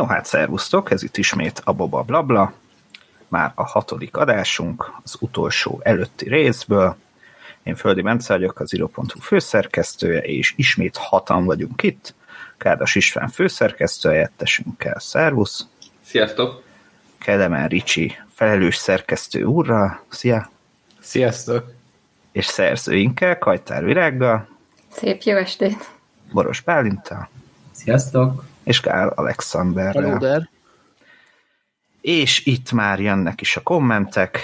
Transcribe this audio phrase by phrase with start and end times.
[0.00, 2.52] No hát, szervusztok, ez itt ismét a Boba Blabla,
[3.28, 6.96] már a hatodik adásunk, az utolsó előtti részből.
[7.62, 12.14] Én Földi Bence vagyok, az iro.hu főszerkesztője, és ismét hatan vagyunk itt.
[12.56, 15.66] Kádas István főszerkesztő helyettesünkkel, szervusz!
[16.04, 16.62] Sziasztok!
[17.18, 20.50] Kelemen Ricsi felelős szerkesztő úrral, szia!
[21.00, 21.72] Sziasztok!
[22.32, 24.48] És szerzőinkkel, Kajtár Virággal.
[24.92, 25.90] Szép jó estét!
[26.32, 27.28] Boros Bálintal.
[27.72, 28.49] Sziasztok!
[28.70, 30.50] És Kál Alexanderrel.
[32.00, 34.40] És itt már jönnek is a kommentek.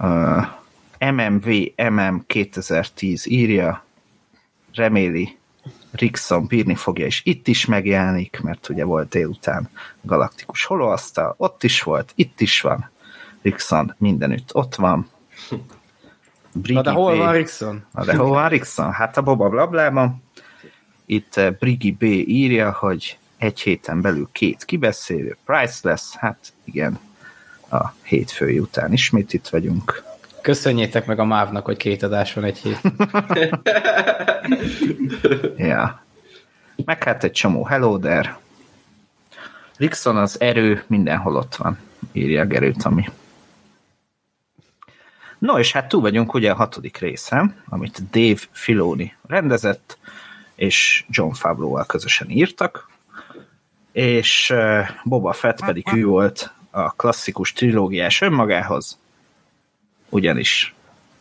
[0.00, 0.46] Uh,
[0.98, 3.84] MMV MM 2010 írja,
[4.74, 5.36] reméli
[5.90, 9.68] Rickson bírni fogja, és itt is megjelenik, mert ugye volt délután
[10.02, 12.90] galaktikus holóasztal, ott is volt, itt is van.
[13.42, 15.08] Rickson mindenütt ott van.
[16.52, 17.84] Brigi Na de hol van Rickson?
[17.92, 18.92] Na de hol van Rickson?
[18.92, 20.24] Hát a Boba Blablában.
[21.06, 26.98] Itt Brigi B írja, hogy egy héten belül két kibeszélő, priceless, hát igen,
[27.70, 30.02] a hétfői után ismét itt vagyunk.
[30.40, 32.80] Köszönjétek meg a mávnak, hogy két adás van egy hét.
[35.70, 36.04] ja.
[36.84, 38.38] Meg hát egy csomó hello there.
[39.76, 41.78] Rickson az erő mindenhol ott van,
[42.12, 43.04] írja Gerő Tami.
[45.38, 49.98] No, és hát túl vagyunk ugye a hatodik részem, amit Dave Filoni rendezett,
[50.56, 52.90] és John Favreau-val közösen írtak,
[53.92, 54.54] és
[55.04, 58.98] Boba Fett pedig ő volt a klasszikus trilógiás önmagához,
[60.08, 60.74] ugyanis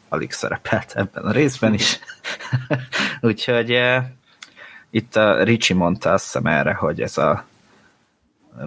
[0.10, 2.00] alig szerepelt ebben a részben is.
[3.22, 4.06] Úgyhogy eh,
[4.90, 7.46] itt a Ricsi mondta azt hiszem erre, hogy ez a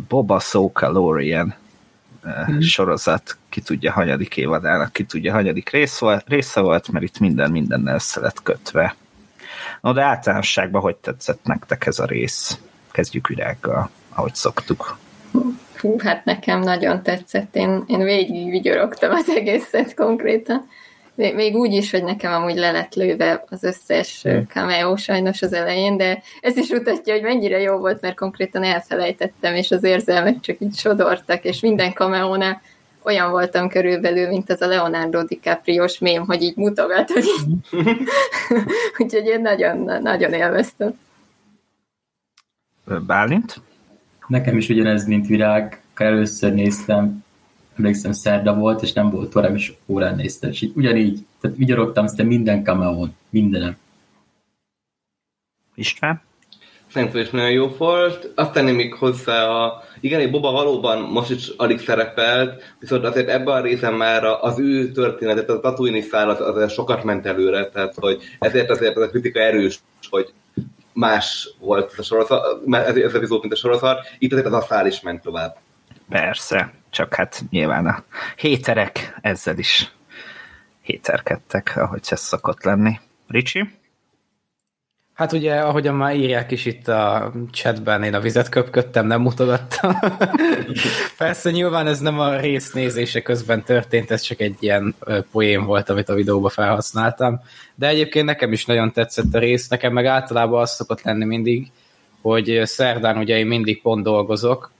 [0.08, 1.54] Boba Sokalorian
[2.24, 2.60] eh, mm.
[2.60, 7.50] sorozat ki tudja hanyadik évadának, ki tudja hanyadik rész volt, része volt, mert itt minden
[7.50, 8.96] mindennel össze lett kötve.
[9.80, 12.58] No, de általánosságban hogy tetszett nektek ez a rész?
[12.90, 14.98] Kezdjük virággal, ahogy szoktuk.
[15.80, 17.56] Hú, hát nekem nagyon tetszett.
[17.56, 20.68] Én, én végig vigyorogtam az egészet konkrétan.
[21.14, 24.46] Még úgy is, hogy nekem amúgy le lett lőve az összes hmm.
[24.46, 29.54] cameo sajnos az elején, de ez is mutatja, hogy mennyire jó volt, mert konkrétan elfelejtettem,
[29.54, 32.36] és az érzelmek csak így sodortak, és minden cameo
[33.02, 37.24] olyan voltam körülbelül, mint az a Leonardo DiCaprio-s mém, hogy így mutogat, hogy
[38.98, 40.98] úgyhogy én nagyon, nagyon élveztem.
[43.06, 43.60] Bálint?
[44.26, 45.82] Nekem is ugyanez, mint virág.
[45.94, 47.24] Először néztem,
[47.76, 52.06] emlékszem szerda volt, és nem volt orrám, és órán néztem, és így ugyanígy, tehát vigyorogtam
[52.06, 53.76] szinte minden kameón, mindenem.
[55.74, 56.22] István?
[56.92, 58.30] Szerintem is nagyon jó volt.
[58.34, 59.82] Azt tenném még hozzá a...
[60.00, 64.58] Igen, egy Boba valóban most is alig szerepelt, viszont azért ebben a részen már az
[64.58, 69.02] ő történetet, a Tatooine szál az, az sokat ment előre, tehát hogy ezért azért az
[69.02, 70.32] a kritika erős, hogy
[70.92, 75.00] más volt a sorozat, ez, ez epizód, mint a sorozat, itt azért az aszál is
[75.00, 75.56] ment tovább.
[76.08, 78.04] Persze, csak hát nyilván a
[78.36, 79.92] héterek ezzel is
[80.82, 83.00] héterkedtek, ahogy ez szokott lenni.
[83.26, 83.77] Ricsi?
[85.18, 89.98] Hát ugye, ahogyan már írják is itt a chatben, én a vizet köpködtem, nem mutogattam.
[91.18, 94.94] Persze nyilván ez nem a rész nézése közben történt, ez csak egy ilyen
[95.32, 97.40] poém volt, amit a videóba felhasználtam.
[97.74, 101.70] De egyébként nekem is nagyon tetszett a rész, nekem meg általában az szokott lenni mindig,
[102.20, 104.72] hogy szerdán ugye én mindig pont dolgozok,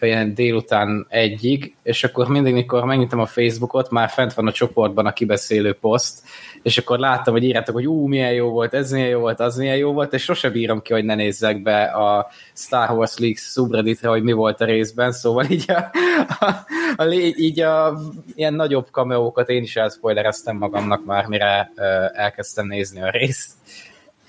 [0.00, 5.06] ilyen délután egyig, és akkor mindig, mikor megnyitom a Facebookot, már fent van a csoportban
[5.06, 6.22] a kibeszélő poszt,
[6.64, 9.56] és akkor láttam, hogy írjátok, hogy ú, milyen jó volt, ez milyen jó volt, az
[9.56, 13.42] milyen jó volt, és sose bírom ki, hogy ne nézzek be a Star Wars Leaks
[13.42, 15.90] subredditre, hogy mi volt a részben, szóval így a,
[16.38, 16.64] a,
[16.96, 17.04] a,
[17.36, 17.98] így a
[18.34, 23.52] ilyen nagyobb kameókat én is elspoilereztem magamnak már, mire uh, elkezdtem nézni a részt.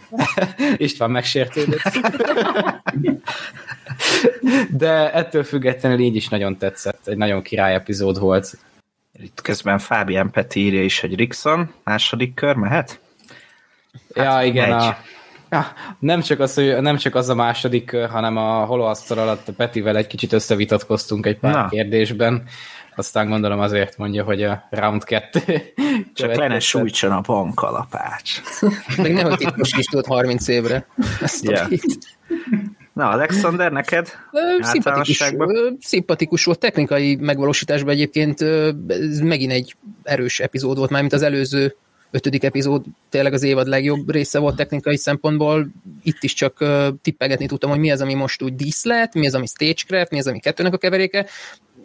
[0.78, 1.82] István megsértődött.
[4.78, 7.08] De ettől függetlenül így is nagyon tetszett.
[7.08, 8.58] Egy nagyon király epizód volt.
[9.20, 13.00] Itt közben Fábián Peti írja is, hogy Rickson második kör mehet?
[14.16, 14.72] Hát ja, igen.
[14.72, 14.98] A,
[15.50, 15.68] ja,
[16.00, 19.54] nem, csak az, hogy nem csak az a második kör, hanem a holóasztal alatt a
[19.54, 21.68] Petivel egy kicsit összevitatkoztunk egy pár Na.
[21.68, 22.44] kérdésben.
[22.96, 25.74] Aztán gondolom azért mondja, hogy a round 2.
[26.14, 28.42] Csak le ne sújtson a bankalapács.
[28.98, 30.88] Meg nehogy titkosítsd 30 évre.
[31.22, 31.72] Ezt yeah.
[32.96, 34.12] Na, Alexander, neked?
[34.60, 35.24] Szimpatikus,
[35.80, 36.60] szimpatikus volt.
[36.60, 38.42] Technikai megvalósításban egyébként
[38.88, 41.76] ez megint egy erős epizód volt, mármint az előző
[42.12, 45.68] ötödik epizód tényleg az évad legjobb része volt technikai szempontból.
[46.04, 46.66] Itt is csak
[47.02, 50.28] tippegetni tudtam, hogy mi az, ami most úgy díszlet, mi az, ami stagecraft, mi az,
[50.28, 51.26] ami kettőnek a keveréke.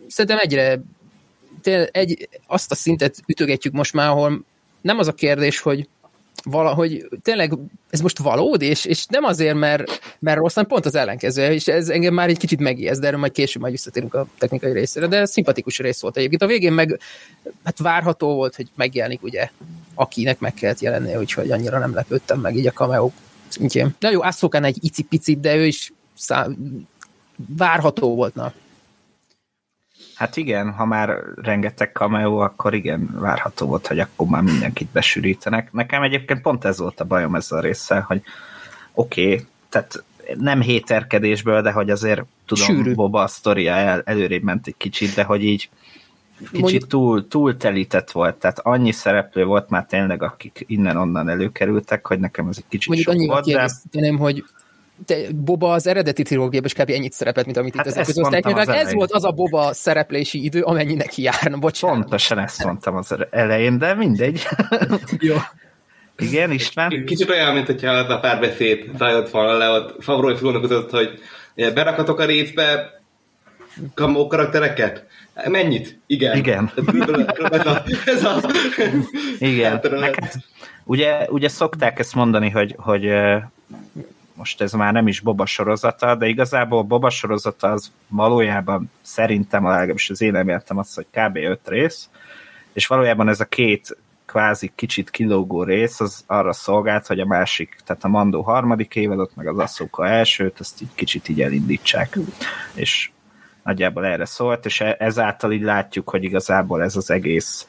[0.08, 0.80] Szerintem egyre
[1.90, 4.44] egy, azt a szintet ütögetjük most már, ahol
[4.80, 5.88] nem az a kérdés, hogy
[6.42, 7.52] valahogy tényleg
[7.90, 11.68] ez most valódi, és, és nem azért, mert, mert rossz, hanem pont az ellenkező, és
[11.68, 15.06] ez engem már egy kicsit megijeszt, de erről majd később majd visszatérünk a technikai részére,
[15.06, 16.42] de szimpatikus rész volt egyébként.
[16.42, 17.00] A végén meg
[17.64, 19.50] hát várható volt, hogy megjelenik ugye,
[19.94, 23.10] akinek meg kellett jelennie, úgyhogy annyira nem lepődtem meg így a cameo
[23.48, 23.94] szintjén.
[23.98, 26.48] De jó, Asszokán egy icipicit, de ő is szá...
[27.56, 28.52] várható volt, na.
[30.20, 35.72] Hát igen, ha már rengeteg cameo, akkor igen, várható volt, hogy akkor már mindenkit besűrítenek.
[35.72, 38.22] Nekem egyébként pont ez volt a bajom ezzel a résszel, hogy
[38.92, 40.04] oké, okay, tehát
[40.38, 42.94] nem héterkedésből, de hogy azért tudom, Sűrű.
[42.94, 45.68] Boba a sztoria el, előrébb ment egy kicsit, de hogy így
[46.38, 46.86] kicsit Mondjuk...
[46.86, 52.48] túl, túl telített volt, tehát annyi szereplő volt már tényleg, akik innen-onnan előkerültek, hogy nekem
[52.48, 53.44] ez egy kicsit Mondjuk sok volt,
[53.90, 54.16] de...
[54.16, 54.44] hogy
[55.04, 56.90] te, Boba az eredeti trilógiában is kb.
[56.90, 60.62] ennyit szerepelt, mint amit hát itt ezek között Ez volt az a Boba szereplési idő,
[60.62, 61.98] amennyi neki járna, bocsánat.
[61.98, 64.46] Pontosan ezt mondtam az elején, de mindegy.
[65.18, 65.36] Jó.
[66.16, 67.04] Igen, István?
[67.04, 71.18] Kicsit olyan, mint hogyha az a párbeszéd zajlott volna le ott Favrói Filónak között, hogy
[71.54, 73.00] berakatok a részbe
[73.94, 75.06] kamó karaktereket?
[75.44, 75.98] Mennyit?
[76.06, 76.36] Igen.
[76.36, 76.72] Igen.
[77.50, 78.40] ez a, ez a
[79.38, 79.80] Igen.
[80.00, 80.32] Neked,
[80.84, 83.10] ugye, ugye szokták ezt mondani, hogy, hogy
[84.40, 90.10] most ez már nem is Boba sorozata, de igazából Boba sorozata az valójában szerintem, legalábbis
[90.10, 91.36] az én nem értem azt, hogy kb.
[91.36, 92.08] 5 rész,
[92.72, 93.96] és valójában ez a két
[94.26, 99.36] kvázi kicsit kilógó rész, az arra szolgált, hogy a másik, tehát a Mandó harmadik évadot,
[99.36, 102.18] meg az Asszóka elsőt, azt így kicsit így elindítsák.
[102.74, 103.10] És
[103.64, 107.66] nagyjából erre szólt, és e- ezáltal így látjuk, hogy igazából ez az egész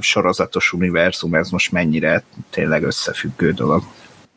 [0.00, 3.82] sorozatos univerzum, ez most mennyire tényleg összefüggő dolog.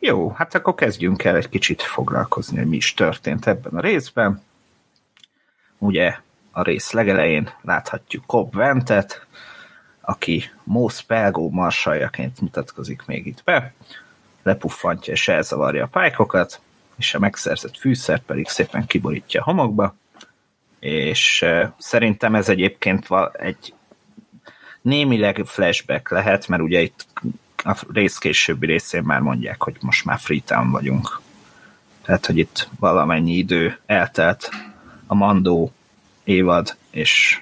[0.02, 4.42] Jó, hát akkor kezdjünk el egy kicsit foglalkozni, hogy mi is történt ebben a részben.
[5.78, 6.16] Ugye
[6.50, 9.26] a rész legelején láthatjuk Cobb Ventet,
[10.00, 13.72] aki Moss Pelgó marsaljaként mutatkozik még itt be,
[14.42, 16.60] lepuffantja és elzavarja a pálykokat,
[16.96, 19.94] és a megszerzett fűszert pedig szépen kiborítja a homokba,
[20.78, 21.44] és
[21.78, 23.74] szerintem ez egyébként egy
[24.80, 27.06] némileg flashback lehet, mert ugye itt
[27.64, 31.20] a rész későbbi részén már mondják, hogy most már Freetown vagyunk.
[32.02, 34.50] Tehát, hogy itt valamennyi idő eltelt
[35.06, 35.72] a Mandó
[36.24, 37.40] évad és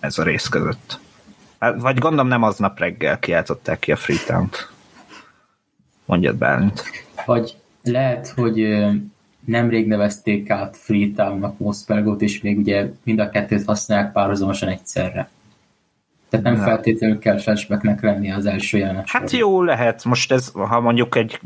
[0.00, 1.00] ez a rész között.
[1.58, 4.70] Hát, vagy gondolom nem aznap reggel kiáltották ki a Freetown-t.
[6.04, 6.82] Mondjad Bálint.
[7.26, 8.86] Vagy lehet, hogy
[9.44, 15.30] nemrég nevezték át Freetown-nak Mospelgot, és még ugye mind a kettőt használják párhuzamosan egyszerre.
[16.30, 16.64] Tehát nem, nem.
[16.64, 19.08] feltétlenül kell flashbacknek lenni az első jelenet.
[19.08, 20.04] Hát jó, lehet.
[20.04, 21.40] Most ez, ha mondjuk egy,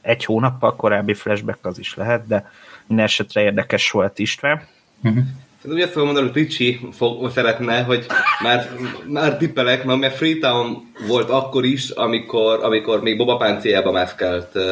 [0.00, 2.50] egy hónappal korábbi flashback az is lehet, de
[2.86, 4.62] minden esetre érdekes volt István.
[5.02, 5.24] Uh-huh.
[5.62, 8.06] Tehát ugye fogom mondani, hogy Ricsi fog, szeretne, hogy
[8.42, 8.68] már,
[9.06, 14.62] már tippelek, mert Freetown volt akkor is, amikor, amikor még Boba páncéjába mászkált uh,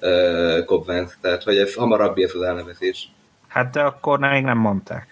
[0.00, 3.10] uh, Cobb Vance, tehát hogy ez hamarabb ez az elnevezés.
[3.48, 5.11] Hát de akkor még nem mondták.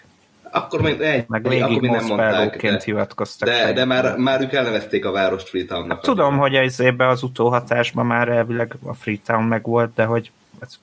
[0.51, 3.49] Akkor még, egy, meg még akkor még nem mondták, de, hivatkoztak.
[3.49, 5.91] De, de már, már ők elnevezték a várost Freetownnak.
[5.91, 10.31] Hát tudom, hogy ez évben az utóhatásban már elvileg a Freetown meg volt, de hogy
[10.59, 10.79] ez,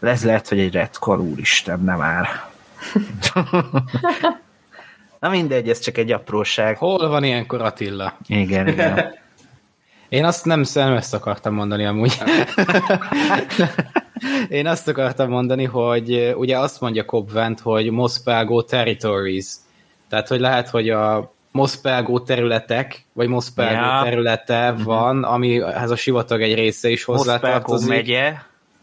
[0.00, 2.28] ez lehet, hogy egy retkor, úristen, nem már.
[5.20, 6.76] Na mindegy, ez csak egy apróság.
[6.76, 8.16] Hol van ilyenkor Attila?
[8.26, 9.04] Igen, igen.
[10.08, 12.18] Én azt nem, nem ezt akartam mondani amúgy.
[14.48, 19.46] Én azt akartam mondani, hogy ugye azt mondja Cobvent, hogy Mospelgo territories.
[20.08, 24.00] Tehát, hogy lehet, hogy a Mospelgo területek, vagy Mospelgo ja.
[24.02, 24.82] területe mhm.
[24.82, 27.88] van, amihez a sivatag egy része is hozzátartozik.
[27.88, 28.34] megye,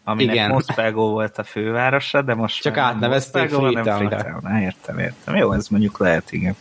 [0.04, 0.50] aminek Igen.
[0.50, 4.60] Mospelgo volt a fővárosa, de most csak átnevezték Freetown-ra.
[4.62, 5.36] Értem, értem.
[5.36, 6.56] Jó, ez mondjuk lehet, igen.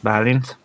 [0.00, 0.58] Bálint?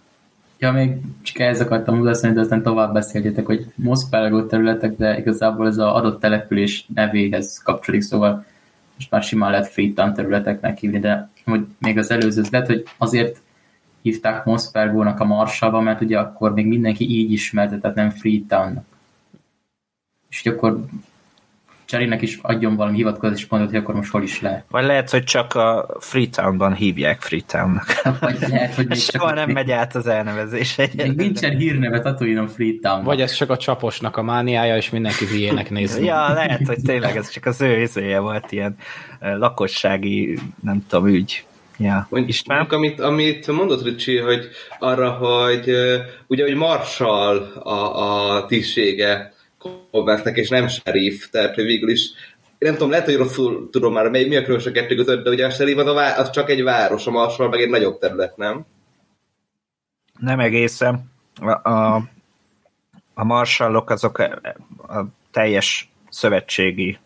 [0.57, 5.67] Ja, még csak ehhez akartam hozzászólni, de aztán tovább beszéljetek, hogy Moszpelgó területek, de igazából
[5.67, 8.45] ez az adott település nevéhez kapcsolódik, szóval
[8.95, 13.39] most már simán lehet Freetown területeknek hívni, de hogy még az előző, lehet, hogy azért
[14.01, 18.85] hívták Moszpergónak a Marsalba, mert ugye akkor még mindenki így ismerte, tehát nem Freetownnak.
[20.29, 20.85] És hogy akkor
[21.86, 24.65] Cserének is adjon valami hivatkozási pontot, hogy akkor most hol is lehet.
[24.70, 28.01] Vagy lehet, hogy csak a Freetownban hívják Freetownnak.
[28.20, 30.75] Vagy lehet, hogy még Soha nem megy át az elnevezés.
[30.75, 33.04] Még nincsen hírneve Tatooine Freetown.
[33.04, 35.98] Vagy ez csak a csaposnak a mániája, és mindenki hülyének néz.
[35.98, 38.75] ja, lehet, hogy tényleg ez csak az ő izéje volt, ilyen
[39.20, 41.46] lakossági, nem tudom, ügy.
[41.77, 42.08] Ja.
[42.12, 42.65] István?
[42.65, 44.50] Amit, amit mondott Ricsi, hogy
[44.80, 45.70] arra, hogy
[46.27, 49.34] ugye, hogy Marshall a, a tisztsége
[49.91, 52.10] Hogwartsnek, és nem sheriff, tehát végül is
[52.57, 55.45] nem tudom, lehet, hogy rosszul tudom már, mi a különbség a kettő között, de ugye
[55.45, 58.38] a sheriff az, a vá- az csak egy város, a Marshall meg egy nagyobb terület,
[58.38, 58.65] nem?
[60.19, 61.12] Nem egészen.
[61.41, 62.01] A, a,
[63.13, 64.41] a marsallok azok a,
[64.88, 66.98] a teljes szövetségi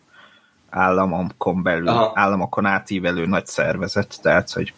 [0.70, 2.12] államokon belül, Aha.
[2.14, 4.72] államokon átívelő nagy szervezet, tehát hogy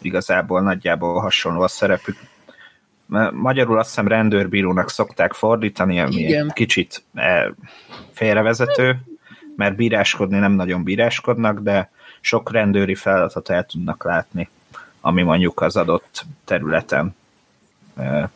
[0.00, 2.16] igazából nagyjából hasonló a szerepük.
[3.06, 6.46] Ma- Magyarul azt hiszem rendőrbírónak szokták fordítani, ami Igen.
[6.46, 7.44] egy kicsit eh,
[8.12, 9.00] félrevezető,
[9.56, 14.48] mert bíráskodni nem nagyon bíráskodnak, de sok rendőri feladatot el tudnak látni,
[15.00, 17.14] ami mondjuk az adott területen.
[17.96, 18.28] Eh,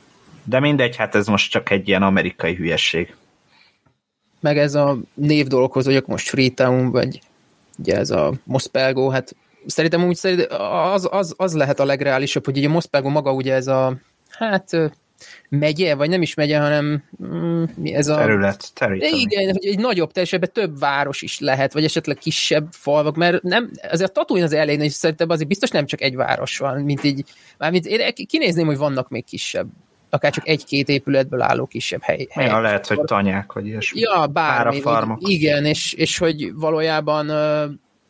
[0.44, 3.14] De mindegy, hát ez most csak egy ilyen amerikai hülyesség.
[4.40, 7.20] meg ez a név dologhoz, hogy most Freetown, vagy
[7.78, 9.36] ugye ez a Mospelgo, hát
[9.66, 13.66] szerintem úgy szerintem az, az, az lehet a legreálisabb, hogy ugye Mospelgo maga ugye ez
[13.66, 13.96] a,
[14.40, 14.92] hát
[15.48, 18.16] megye, vagy nem is megye, hanem mm, mi ez a...
[18.16, 19.20] Terület, territory.
[19.20, 23.70] igen, hogy egy nagyobb teljesebben több város is lehet, vagy esetleg kisebb falvak, mert nem,
[23.90, 27.04] azért a Tatooine az elején, és szerintem azért biztos nem csak egy város van, mint
[27.04, 27.24] így,
[27.58, 29.68] mármint én kinézném, hogy vannak még kisebb,
[30.10, 32.26] akár csak egy-két épületből álló kisebb hely.
[32.30, 32.50] helyek.
[32.50, 34.00] Ja, lehet, hogy tanyák, vagy ilyesmi.
[34.00, 34.80] Ja, bármi.
[34.80, 37.30] Vagy- Igen, és, és hogy valójában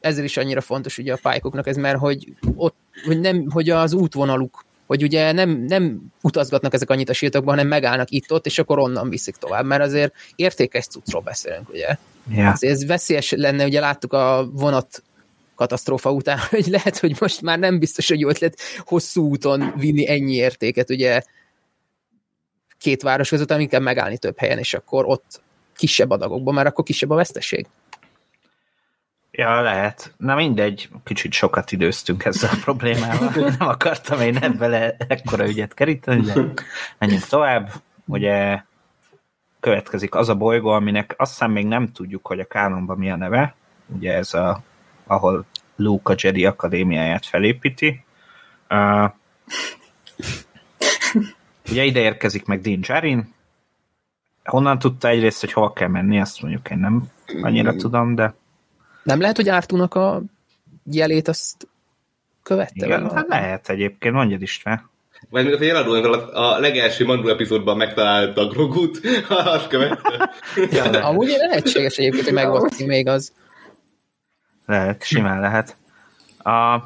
[0.01, 3.93] ezzel is annyira fontos ugye a pálykoknak ez, mert hogy, ott, hogy, nem, hogy az
[3.93, 8.79] útvonaluk, hogy ugye nem, nem utazgatnak ezek annyit a síltokban, hanem megállnak itt-ott, és akkor
[8.79, 11.97] onnan viszik tovább, mert azért értékes cuccról beszélünk, ugye.
[12.31, 12.51] Ja.
[12.51, 15.03] Azért ez veszélyes lenne, ugye láttuk a vonat
[15.55, 20.09] katasztrófa után, hogy lehet, hogy most már nem biztos, hogy jó ötlet hosszú úton vinni
[20.09, 21.23] ennyi értéket, ugye
[22.79, 25.41] két város között, hanem inkább megállni több helyen, és akkor ott
[25.77, 27.67] kisebb adagokban, mert akkor kisebb a veszteség.
[29.31, 30.15] Ja, lehet.
[30.17, 33.31] Na mindegy, kicsit sokat időztünk ezzel a problémával.
[33.59, 36.33] Nem akartam én ebbe le ekkora ügyet keríteni, de
[36.99, 37.71] menjünk tovább.
[38.07, 38.63] Ugye
[39.61, 43.17] következik az a bolygó, aminek azt hiszem még nem tudjuk, hogy a kánonban mi a
[43.17, 43.55] neve.
[43.87, 44.63] Ugye ez a,
[45.07, 45.45] ahol
[45.77, 48.05] Luke a Jedi Akadémiáját felépíti.
[48.71, 49.11] Uh,
[51.71, 53.35] ugye ide érkezik meg Din Djarin.
[54.45, 57.11] Honnan tudta egyrészt, hogy hol kell menni, azt mondjuk én nem
[57.43, 58.35] annyira tudom, de
[59.03, 60.23] Nem lehet, hogy Ártúnak a
[60.85, 61.69] jelét azt
[62.43, 62.87] követte?
[62.87, 64.89] igen, hát lehet egyébként, mondjad István.
[65.29, 70.31] Vagy még az jeladóinkról a legelső Mandul epizódban megtalálta a Grogut, azt követte.
[71.01, 73.33] Amúgy lehetséges egyébként, hogy megvolt még az.
[74.67, 75.77] Lehet, simán lehet.
[76.39, 76.79] A...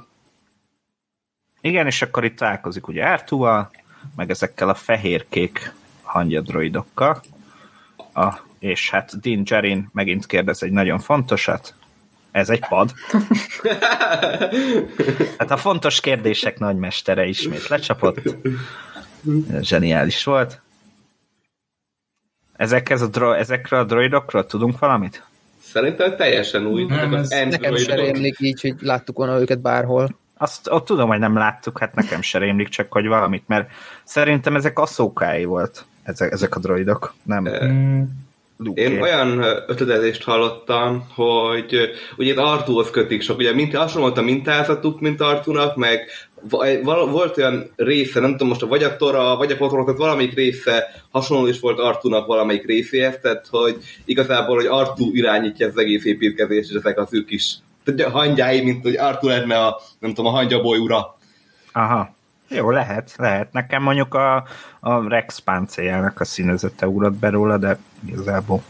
[1.60, 3.70] Igen, és akkor itt találkozik ugye Ártúval,
[4.16, 7.20] meg ezekkel a fehér-kék hangyadroidokkal.
[8.14, 11.74] A, és hát Din Djarin megint kérdez egy nagyon fontosat.
[12.34, 12.92] Ez egy pad.
[15.38, 18.20] Hát a fontos kérdések nagymestere ismét lecsapott.
[19.60, 20.60] Zseniális volt.
[22.56, 25.26] Ezekhez a dro- ezekről a droidokról tudunk valamit?
[25.62, 26.84] Szerintem teljesen új.
[26.84, 30.18] Nem, ez Nekem sem rémlik így, hogy láttuk volna őket bárhol.
[30.36, 33.70] Azt ott tudom, hogy nem láttuk, hát nekem se rémlik, csak hogy valamit, mert
[34.04, 38.02] szerintem ezek asszókái volt, ezek, ezek a droidok, nem Mm,
[38.64, 38.82] Luke.
[38.82, 44.22] Én olyan ötletezést hallottam, hogy ugye itt Artúhoz kötik sok, ugye mint, hasonló volt a
[44.22, 46.08] mintázatuk, mint Artúnak, meg
[47.10, 51.04] volt olyan része, nem tudom most, vagy a Tora, vagy a Potorok, tehát valamelyik része
[51.10, 56.70] hasonló is volt Artúnak valamelyik részéhez, tehát hogy igazából, hogy Artú irányítja az egész építkezést,
[56.70, 57.54] és ezek az ők is
[57.84, 61.16] tehát hangyái, mint hogy Artú lenne a, nem tudom, a hangyaboly ura.
[61.72, 62.14] Aha.
[62.54, 63.52] Jó, lehet, lehet.
[63.52, 64.44] Nekem mondjuk a,
[64.80, 68.62] a Rex páncéljának a színezete ugrott be róla, de igazából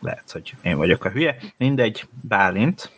[0.00, 1.36] lehet, hogy én vagyok a hülye.
[1.56, 2.90] Mindegy, Bálint.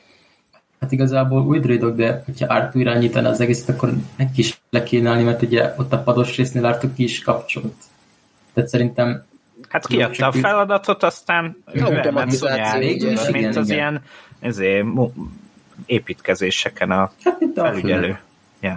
[0.80, 5.10] Hát igazából új droidok, de hogyha Artu irányítaná az egészet, akkor neki is le kéne
[5.10, 7.74] állni, mert ugye ott a pados résznél Artu ki is kapcsolt.
[8.52, 9.24] Tehát szerintem
[9.68, 13.78] Hát kiadta a feladatot, aztán Automatizáció, mint Igen, az igen.
[13.78, 14.02] ilyen
[14.40, 14.86] ezért,
[15.86, 18.18] építkezéseken a hát felügyelő.
[18.60, 18.76] Ja.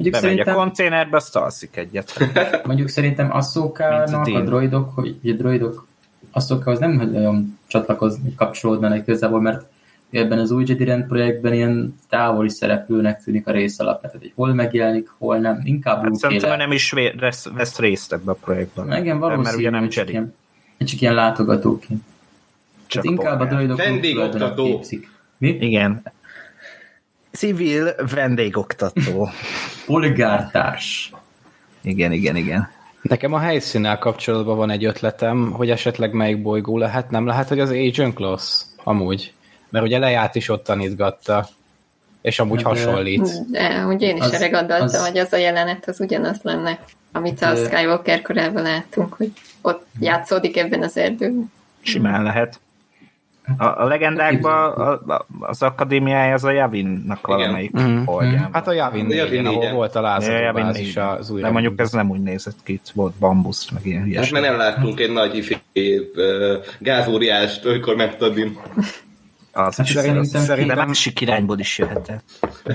[0.00, 2.32] Mondjuk Bemegy a szerintem, konténerbe, azt alszik egyet.
[2.66, 4.44] mondjuk szerintem a Asszókának a Dean.
[4.44, 5.86] droidok, hogy ugye droidok
[6.32, 9.70] Asszókához nem hogy nagyon csatlakozni, hogy kapcsolódnának igazából, mert
[10.10, 14.32] ebben az új Jedi Rend projektben ilyen távoli szereplőnek tűnik a rész alap, tehát hogy
[14.34, 18.86] hol megjelenik, hol nem, inkább Hát szerintem nem is vesz, vesz részt ebbe a projektben.
[18.86, 20.10] Igen, Mert valószínű, ugye nem Jedi.
[20.10, 20.34] ilyen,
[20.78, 22.02] csak ilyen látogatóként.
[22.86, 24.84] Csak Tehát inkább a droidok Vendégoktató.
[25.38, 25.48] Mi?
[25.48, 26.02] Igen.
[27.30, 29.28] Civil vendégoktató.
[29.90, 31.12] Polgártárs.
[31.82, 32.70] Igen, igen, igen.
[33.02, 37.60] Nekem a helyszínnel kapcsolatban van egy ötletem, hogy esetleg melyik bolygó lehet, nem lehet, hogy
[37.60, 39.32] az Agent Loss, amúgy.
[39.70, 41.48] Mert ugye lejárt is ott tanítgatta,
[42.22, 43.50] és amúgy de- hasonlít.
[43.50, 46.78] De úgy én is Az- erre gondoltam, az- hogy az a jelenet az ugyanaz lenne,
[47.12, 49.32] amit a De- Skywalker korában láttunk, hogy
[49.62, 51.52] ott játszódik ebben az erdőben.
[51.82, 52.60] Simán lehet.
[53.58, 54.98] A, a legendákban a,
[55.40, 58.04] az akadémiája az a Javinnak valamelyik Igen.
[58.04, 58.48] holdján.
[58.52, 61.46] Hát a Javin A Javin végén, ahol volt a Ja, lázadó Javin bázis az újra.
[61.46, 64.32] De mondjuk ez nem úgy nézett ki, itt volt bambusz, meg ilyen Hát hülyeség.
[64.32, 68.58] mert nem láttunk egy nagy uh, gázóriást, amikor megtadin.
[69.52, 72.24] Az Hát is szerintem szerintem, de másik irányból is jöhetett.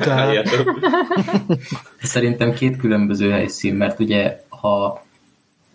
[2.02, 5.02] Szerintem két különböző helyszín, mert ugye, ha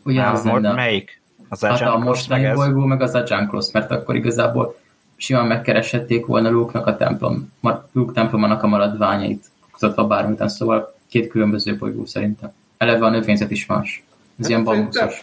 [0.04, 1.20] ugye Á, az mo- lenne, melyik?
[1.48, 4.76] Az hát a mostani bolygó, meg az a Jankloss, mert akkor igazából
[5.20, 7.52] simán megkereshették volna Luke-nak a templom,
[7.92, 12.52] Luke templomának a maradványait, kutatva bármit, szóval két különböző bolygó szerintem.
[12.76, 14.02] Eleve a növényzet is más.
[14.38, 15.22] Ez ilyen bambuszos.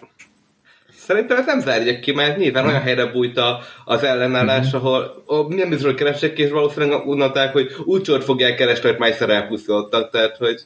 [0.97, 5.47] Szerintem ez nem zárják ki, mert nyilván olyan helyre bújt a, az ellenállás, ahol ó,
[5.47, 9.29] nem biztos, hogy keresek, és valószínűleg úgy mondták, hogy úgy sort fogják keresni, hogy Meister
[9.29, 10.65] elpusztultak, tehát hogy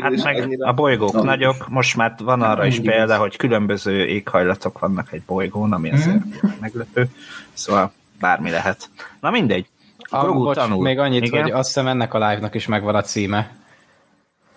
[0.00, 0.68] Hát is meg annyira...
[0.68, 5.22] a bolygók Na, nagyok, most már van arra is példa, hogy különböző éghajlatok vannak egy
[5.26, 6.22] bolygón, ami azért
[6.60, 7.06] meglepő.
[7.52, 8.90] Szóval bármi lehet.
[9.20, 9.66] Na mindegy.
[9.98, 10.82] Ah, Grogu bocs, tanul.
[10.82, 11.42] még annyit, Igen?
[11.42, 13.56] hogy azt hiszem ennek a live-nak is megvan a címe.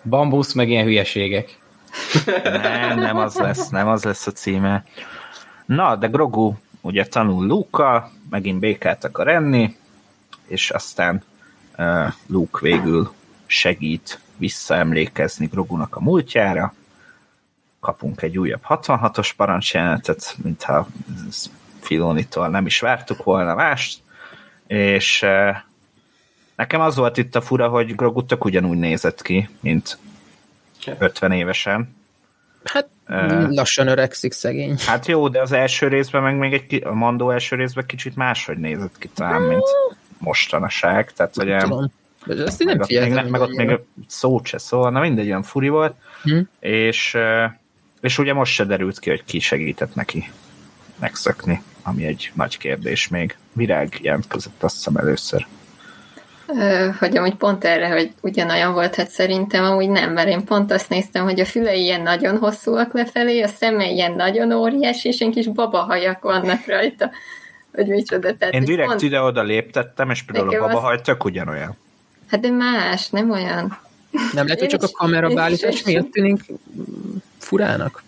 [0.04, 1.58] Bambusz, meg ilyen hülyeségek.
[2.44, 4.84] Nem, nem az lesz, nem az lesz a címe.
[5.66, 9.76] Na, de Grogu ugye tanul luke megint békát akar enni,
[10.46, 11.22] és aztán
[11.78, 13.12] uh, Luke végül
[13.46, 16.74] segít visszaemlékezni Grogunak a múltjára.
[17.80, 20.86] Kapunk egy újabb 66-os parancsjelenetet, mintha
[21.80, 23.98] Filonitól nem is vártuk volna mást,
[24.66, 25.56] és uh,
[26.56, 29.98] nekem az volt itt a fura, hogy Grogu tök ugyanúgy nézett ki, mint
[30.98, 31.98] 50 évesen.
[32.64, 33.46] Hát Ö.
[33.48, 34.76] lassan öregszik szegény.
[34.86, 38.16] Hát jó, de az első részben meg még egy, ki- a Mandó első részben kicsit
[38.16, 39.64] máshogy nézett ki talán, mint
[40.18, 41.12] mostanaság.
[41.12, 41.92] Tehát, hogy Tudom.
[42.26, 43.24] De ezt én meg, nem ott még, figyeltem.
[43.24, 45.94] ne- meg ott még szó se szól, na mindegy, olyan furi volt.
[46.22, 46.40] Hm.
[46.60, 47.50] És, eh,
[48.00, 50.30] és ugye most se derült ki, hogy ki segített neki
[50.98, 53.36] megszökni, ami egy nagy kérdés még.
[53.52, 55.46] Virág jelentkezett azt hiszem először.
[56.98, 60.88] Hogy amúgy pont erre, hogy ugyanolyan volt, hát szerintem amúgy nem, mert én pont azt
[60.88, 65.32] néztem, hogy a fülei ilyen nagyon hosszúak lefelé, a szeme ilyen nagyon óriás, és ilyen
[65.32, 67.10] kis babahajak vannak rajta.
[67.74, 68.36] Hogy micsoda.
[68.36, 71.76] Tehát, Én direkt pont, ide oda léptettem, és például a Nekem az- babahaj tök ugyanolyan.
[72.26, 73.78] Hát de más, nem olyan.
[74.32, 76.40] Nem lehet, hogy csak a kamera beállítás miatt tűnik
[77.38, 78.02] furának?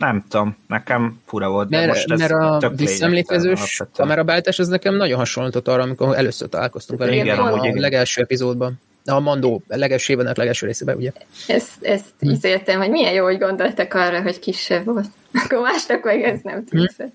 [0.00, 4.68] Nem tudom, nekem fura volt, de Mert, most ez mert a tök visszaemlékezős kamerabeállítás az
[4.68, 7.14] nekem nagyon hasonlított arra, amikor először találkoztunk vele.
[7.14, 7.80] Igen, a amúgy igen.
[7.80, 8.80] legelső epizódban.
[9.04, 11.12] A Mandó legelső évadnak legelső részében, ugye?
[11.46, 12.30] Ezt, ezt Hm.
[12.30, 15.08] ízéltem, hogy milyen jó, hogy gondoltak arra, hogy kisebb volt.
[15.44, 16.80] Akkor másnak meg ez nem Hm.
[16.80, 17.12] tetszett.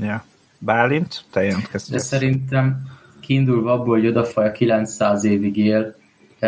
[0.00, 0.24] Ja.
[0.58, 1.98] Bálint, te De jelentkeztél.
[1.98, 2.76] szerintem
[3.20, 5.94] kiindulva abból, hogy odafaj 900 évig él,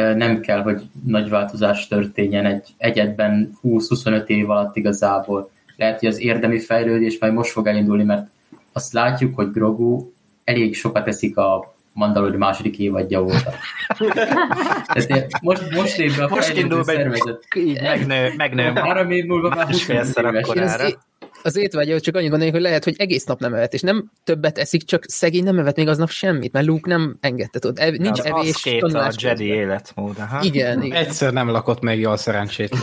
[0.01, 5.51] nem kell, hogy nagy változás történjen egy egyetben 20-25 év alatt igazából.
[5.77, 8.27] Lehet, hogy az érdemi fejlődés majd most fog elindulni, mert
[8.73, 10.11] azt látjuk, hogy Grogu
[10.45, 13.53] elég sokat eszik a Mandalori második évadja óta.
[15.07, 17.45] Tehát most, most lép be a Most indul be egy- szervezet.
[17.57, 18.63] Így megnő, megnő.
[18.75, 20.91] Három év múlva már 25 Másfélszer éves.
[20.91, 24.11] Én az étvágyat csak annyit gondolnék, hogy lehet, hogy egész nap nem evett, és nem
[24.25, 27.79] többet eszik, csak szegény nem evett még aznap semmit, mert Luke nem engedte tudod.
[27.79, 30.17] Ev, nincs az evés, aszkét a Jedi életmód.
[30.19, 30.43] Aha.
[30.43, 30.97] Igen, igen.
[30.97, 32.77] Egyszer nem lakott még jól szerencsét.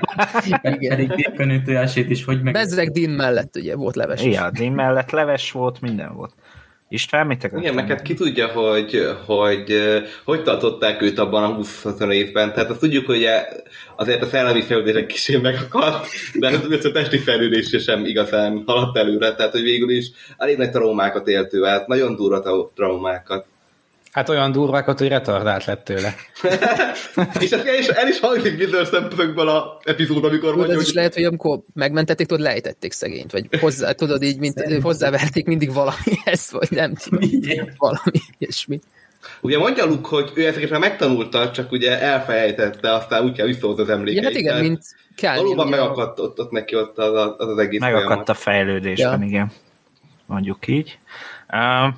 [0.62, 2.52] Pedig géppenő tojásét is, hogy meg...
[2.52, 4.22] Bezzeg Din mellett ugye volt leves.
[4.22, 6.32] Igen, Dean mellett leves volt, minden volt.
[6.94, 7.72] István, mit akartál?
[7.72, 9.82] Igen, hát ki tudja, hogy hogy,
[10.24, 12.52] hogy tartották őt abban a 20 évben.
[12.52, 13.42] Tehát azt tudjuk, hogy eh,
[13.96, 19.34] azért a szellemi fejlődések kicsit megakadt, de az a testi fejlődés sem igazán haladt előre,
[19.34, 23.46] tehát hogy végül is elég nagy traumákat élt ő át, nagyon durva trau- traumákat.
[24.14, 26.14] Hát olyan durvákat, hogy retardált lett tőle.
[27.40, 30.80] És ez el is, el is hangzik bizonyos szempontokból a epizód, amikor Tudod, mondja, ez
[30.80, 35.46] is hogy lehet, hogy amikor megmentették, tudod, lejtették szegényt, vagy hozzá, tudod, így, mint hozzáverték
[35.46, 37.30] mindig valamihez, vagy nem tudom,
[37.76, 38.80] valami ilyesmi.
[39.40, 43.82] ugye mondja Luke, hogy ő ezeket már megtanulta, csak ugye elfelejtette, aztán úgy kell visszahozni
[43.82, 44.22] az emlékeit.
[44.22, 44.82] Ja, hát igen, mint
[45.16, 45.36] kell.
[45.36, 48.28] Valóban megakadt ott, ott neki ott az, az, az, az egész Megakadt folyamat.
[48.28, 49.26] a fejlődésben, Ja.
[49.26, 49.50] igen.
[50.26, 50.98] Mondjuk így.
[51.52, 51.94] Uh,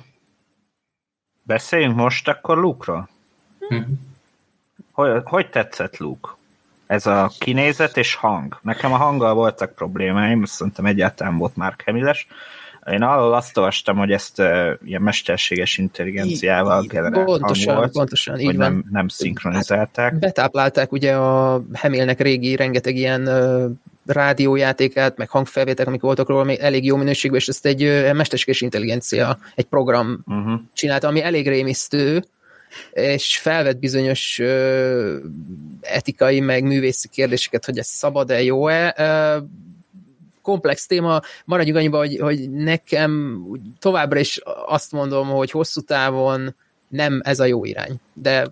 [1.47, 3.09] beszéljünk most akkor Luke-ról.
[3.69, 3.91] Mhm.
[4.91, 6.29] Hogy, hogy tetszett Luke?
[6.87, 8.59] Ez a kinézet és hang.
[8.61, 12.27] Nekem a hanggal voltak problémáim, azt szerintem egyáltalán volt már Hamiles.
[12.91, 18.39] Én alól azt olvastam, hogy ezt uh, ilyen mesterséges intelligenciával generált hang Pontosan, volt, pontosan,
[18.39, 18.55] így van.
[18.55, 20.19] nem, nem szinkronizálták.
[20.19, 23.67] Betáplálták ugye a Hamilnek régi rengeteg ilyen ö,
[24.05, 28.61] rádiójátékát, meg hangfelvételek, amik voltak róla, még elég jó minőségben, és ezt egy ö, mesterséges
[28.61, 30.59] intelligencia, egy program Uh-huh.
[30.73, 32.23] csinálta, ami elég rémisztő,
[32.91, 35.17] és felvet bizonyos ö,
[35.81, 38.95] etikai, meg művészi kérdéseket, hogy ez szabad-e, jó-e.
[38.97, 39.37] Ö,
[40.47, 43.41] komplex téma, maradjunk annyiba, hogy, hogy nekem
[43.79, 46.55] továbbra is azt mondom, hogy hosszú távon
[46.87, 48.47] nem ez a jó irány, de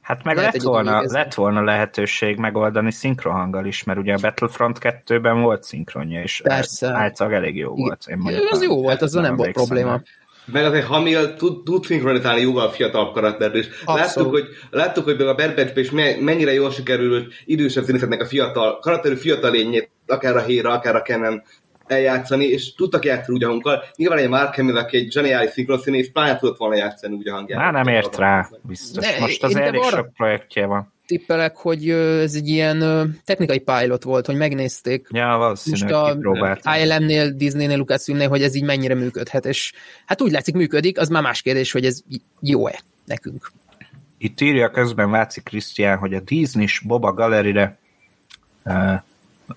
[0.00, 5.40] Hát meg lett volna, lett volna lehetőség megoldani szinkrohanggal is, mert ugye a Battlefront 2-ben
[5.40, 6.92] volt szinkronja, és Persze.
[6.92, 8.04] általában elég jó volt.
[8.06, 10.00] Én ez jó volt, azzal nem volt probléma.
[10.44, 13.68] Meg azért Hamill tud, tud szinkronizálni jóval fiatal karaktert is.
[13.84, 18.78] Láttuk, hogy, láttuk, hogy a Bad Batch-ben is mennyire jól sikerült idősebb színészetnek a fiatal,
[18.78, 21.42] karakterű fiatal lényét, akár a Héra, akár a Kennen
[21.90, 23.84] eljátszani, és tudtak játszani úgy a hanggal.
[23.96, 27.58] Nyilván egy Mark Hamill, aki egy zseniális szinkronszínész, pláne tudott volna játszani úgy a hangját.
[27.58, 29.06] Már nem ért rá, biztos.
[29.06, 30.92] Ne, Most az elég sok projektje van.
[31.06, 32.78] Tippelek, hogy ez egy ilyen
[33.24, 35.08] technikai pilot volt, hogy megnézték.
[35.10, 39.72] Ja, valószínűleg Most a ILM-nél, Disney-nél, Lucasfilmnél, hogy ez így mennyire működhet, és
[40.06, 42.00] hát úgy látszik működik, az már más kérdés, hogy ez
[42.40, 43.50] jó-e nekünk.
[44.18, 47.78] Itt írja közben Váci Krisztián, hogy a Disney-s Boba Gallery-re
[48.64, 48.94] uh,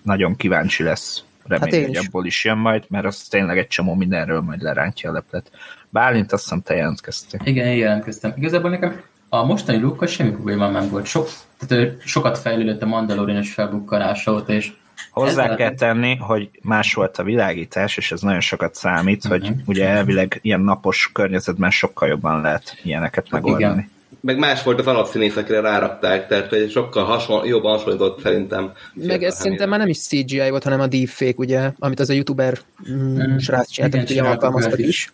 [0.02, 3.94] nagyon kíváncsi lesz Reméljük, hát hogy abból is jön majd, mert az tényleg egy csomó
[3.94, 5.50] mindenről majd lerántja a leplet.
[5.90, 7.40] Bálint, azt hiszem te jelentkeztél.
[7.44, 8.32] Igen, én jelentkeztem.
[8.36, 11.06] Igazából nekem a mostani lukkal semmi probléma nem volt.
[11.06, 11.28] Sok,
[11.66, 14.72] tehát sokat fejlődött a Mandalorian-es felbukkanása óta, és
[15.10, 19.40] Hozzá kell tenni, hogy más volt a világítás, és ez nagyon sokat számít, uh-huh.
[19.40, 23.72] hogy ugye elvileg ilyen napos környezetben sokkal jobban lehet ilyeneket megoldani.
[23.72, 23.92] Igen
[24.24, 28.72] meg más volt az alapszínész, akire rárakták, tehát hogy sokkal hasonl- jobban hasonlított szerintem.
[28.94, 32.12] Meg ez szerintem már nem is CGI volt, hanem a deepfake, ugye, amit az a
[32.12, 32.58] youtuber
[32.90, 33.36] mm, mm.
[33.36, 34.86] srác csinált, amit ugye alkalmaztak is.
[34.86, 35.12] is.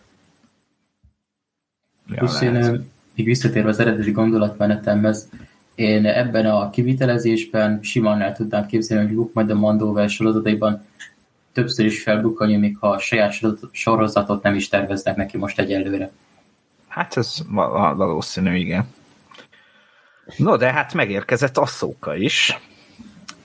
[2.07, 2.53] Ja, Plusz én
[3.15, 5.29] még visszatérve az eredeti gondolatmenetemhez,
[5.75, 10.85] én ebben a kivitelezésben simán el tudnám képzelni, hogy Luke majd a Mandover sorozataiban
[11.53, 13.33] többször is felbukkanjon, még ha a saját
[13.71, 16.11] sorozatot nem is terveznek neki most egyelőre.
[16.87, 17.37] Hát ez
[17.95, 18.85] valószínű, igen.
[20.37, 22.59] No, de hát megérkezett Asszóka is.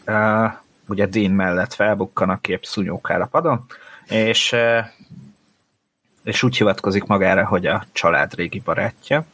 [0.07, 0.53] Uh,
[0.89, 3.65] ugye Dean mellett felbukkan a kép szúnyókára padon,
[4.07, 4.87] és, uh,
[6.25, 9.25] és úgy hivatkozik magára, hogy a család régi barátja,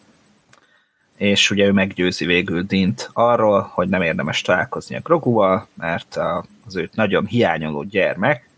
[1.16, 6.18] és ugye ő meggyőzi végül Dint arról, hogy nem érdemes találkozni a Groguval, mert
[6.66, 8.48] az őt nagyon hiányoló gyermek,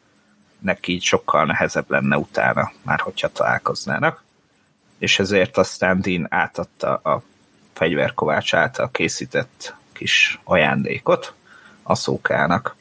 [0.58, 4.24] neki így sokkal nehezebb lenne utána, már hogyha találkoznának
[5.04, 7.22] és ezért aztán Dean átadta a
[7.74, 11.34] fegyverkovács által készített kis ajándékot
[11.82, 12.76] a szókának.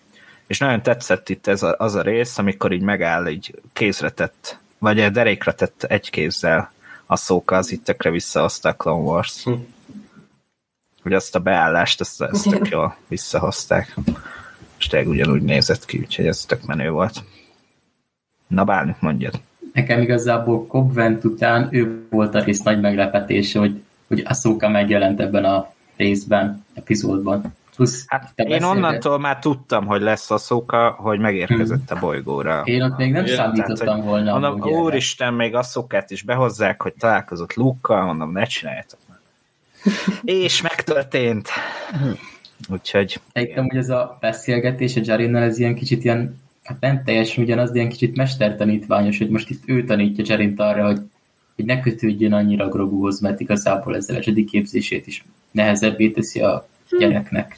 [0.47, 4.58] És nagyon tetszett itt ez a, az a rész, amikor így megáll, így kézre tett,
[4.77, 6.71] vagy a derékre tett egy kézzel
[7.06, 9.43] a szóka az ittekre visszahozta a Clone Wars.
[9.43, 9.51] Hm.
[11.01, 13.95] Hogy azt a beállást, ezt, ezt tök jól visszahozták.
[14.79, 17.23] És tényleg ugyanúgy nézett ki, úgyhogy ez tök menő volt.
[18.47, 19.41] Na bármit mondjad
[19.73, 23.82] nekem igazából Cobvent után ő volt a rész nagy meglepetése, hogy,
[24.13, 27.54] hogy Asuka megjelent ebben a részben, epizódban.
[27.76, 28.69] Plusz hát én beszélget.
[28.69, 32.62] onnantól már tudtam, hogy lesz a szóka, hogy megérkezett a bolygóra.
[32.65, 34.39] Én ott még nem számítottam volna.
[34.39, 39.17] Mondom, úristen, még a szokát is behozzák, hogy találkozott Lukkal, mondom, ne csináljátok már.
[40.23, 41.49] És megtörtént.
[42.69, 43.19] Úgyhogy...
[43.34, 47.71] Szerintem, hogy ez a beszélgetés a Jarinnal, ez ilyen kicsit ilyen hát nem teljesen ugyanaz,
[47.71, 50.99] de ilyen kicsit mestertanítványos, hogy most itt ő tanítja Jerint arra, hogy,
[51.55, 56.67] hogy ne kötődjön annyira Groguhoz, mert igazából ezzel a Jedi képzését is nehezebbé teszi a
[56.99, 57.57] gyereknek.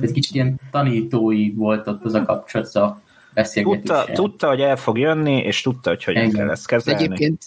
[0.00, 3.02] Ez kicsit ilyen tanítói volt ott az a kapcsolat, a
[3.34, 3.80] beszélgetés.
[3.80, 7.02] Tudta, tudta, hogy el fog jönni, és tudta, hogy hogyan kell ezt kezelni.
[7.02, 7.42] Egyébként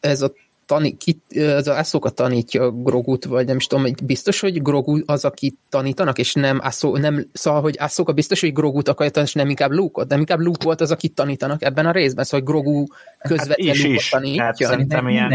[0.00, 0.32] ez a
[0.68, 1.22] tani, ki,
[1.56, 5.58] az a Ahsoka tanítja Grogut, vagy nem is tudom, hogy biztos, hogy Grogu az, aki
[5.68, 9.48] tanítanak, és nem, Ahsoka, nem szóval, hogy Ahsoka biztos, hogy Grogut akarja tanítani, és nem
[9.48, 12.86] inkább Luke-ot, nem inkább Luke volt az, akit tanítanak ebben a részben, szóval hogy Grogu
[13.18, 14.42] közvetlenül hát is, tanítja.
[14.42, 15.28] Hát szerintem ilyen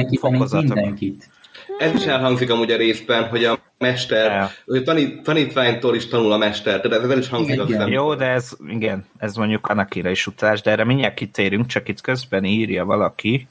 [0.73, 1.29] Mindenkit.
[1.77, 4.49] Ez is elhangzik amúgy a részben, hogy a mester, ja.
[4.65, 7.81] hogy a tanít, tanítványtól is tanul a mester, tehát ez is hangzik igen.
[7.81, 11.87] a Jó, de ez, igen, ez mondjuk Anakira is utás, de erre mindjárt kitérünk, csak
[11.87, 13.47] itt közben írja valaki,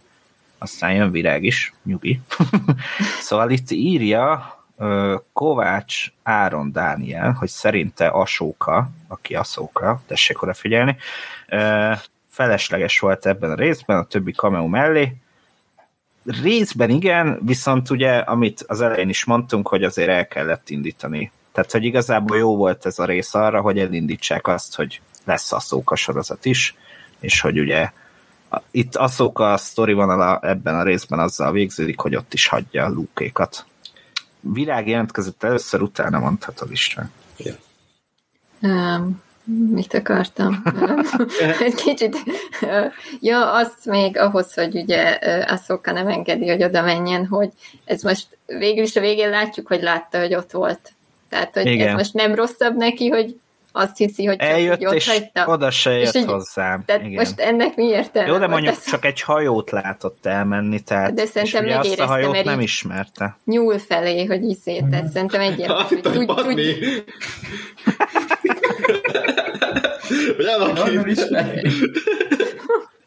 [0.63, 2.21] aztán jön virág is, nyugi.
[3.27, 4.57] szóval itt írja
[5.33, 10.97] Kovács Áron Dániel, hogy szerinte Asóka, aki Aszóka, tessék oda figyelni,
[12.29, 15.17] felesleges volt ebben a részben, a többi cameo mellé.
[16.43, 21.33] Részben igen, viszont ugye, amit az elején is mondtunk, hogy azért el kellett indítani.
[21.53, 25.61] Tehát, hogy igazából jó volt ez a rész arra, hogy elindítsák azt, hogy lesz a
[25.61, 26.75] szóka sorozat is,
[27.21, 27.91] és hogy ugye
[28.71, 32.89] itt azok a sztori vonala ebben a részben azzal végződik, hogy ott is hagyja a
[32.89, 33.65] lúkékat.
[34.41, 37.11] Virág jelentkezett először, utána mondhatod István.
[37.37, 37.55] Ja.
[38.61, 40.63] Um, mit akartam?
[41.61, 42.17] Egy kicsit.
[43.21, 47.51] ja, azt még ahhoz, hogy ugye Aszoka nem engedi, hogy oda menjen, hogy
[47.85, 50.93] ez most végül is a végén látjuk, hogy látta, hogy ott volt.
[51.29, 51.89] Tehát, hogy Igen.
[51.89, 53.41] ez most nem rosszabb neki, hogy
[53.73, 55.47] azt hiszi, hogy csak Eljött, ott és hagyta.
[55.47, 56.85] oda se És jött így- hozzám.
[56.85, 57.15] Tehát Igen.
[57.15, 58.29] most ennek mi értelme?
[58.33, 62.01] Jó, de mondjuk Ez csak egy hajót látott elmenni, tehát De és szerintem ugye azt
[62.01, 63.39] a hajót nem ismerte.
[63.45, 67.05] Nyúl felé, hogy izé, tehát szerintem egyértelmű, tud, tud?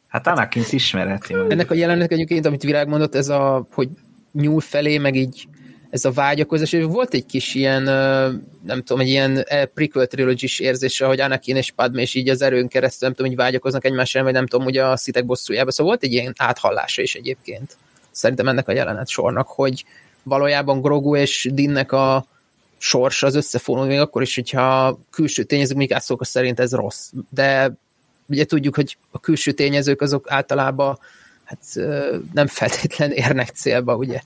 [0.08, 1.36] Hát Anakint ismerheti.
[1.50, 3.90] Ennek a jelenetnek egyébként, amit Virág mondott, ez a, hogy
[4.32, 5.48] nyúl felé, meg így
[5.90, 7.84] ez a vágyakozás, és volt egy kis ilyen,
[8.64, 12.42] nem tudom, egy ilyen eh, prequel trilogy érzése, hogy Anakin és Padme és így az
[12.42, 15.72] erőn keresztül, nem tudom, hogy vágyakoznak egymásra, vagy nem tudom, ugye a szitek bosszújába.
[15.72, 17.78] Szóval volt egy ilyen áthallása is egyébként.
[18.12, 19.86] Szerintem ennek a jelenet sornak, hogy
[20.24, 22.26] valójában Grogu és Dinnek a
[22.78, 27.10] sors az összefonul, még akkor is, hogyha külső tényezők, még Ahsoka szerint ez rossz.
[27.30, 27.78] De
[28.28, 31.00] ugye tudjuk, hogy a külső tényezők azok általában
[31.44, 31.60] hát
[32.34, 34.22] nem feltétlen érnek célba, ugye?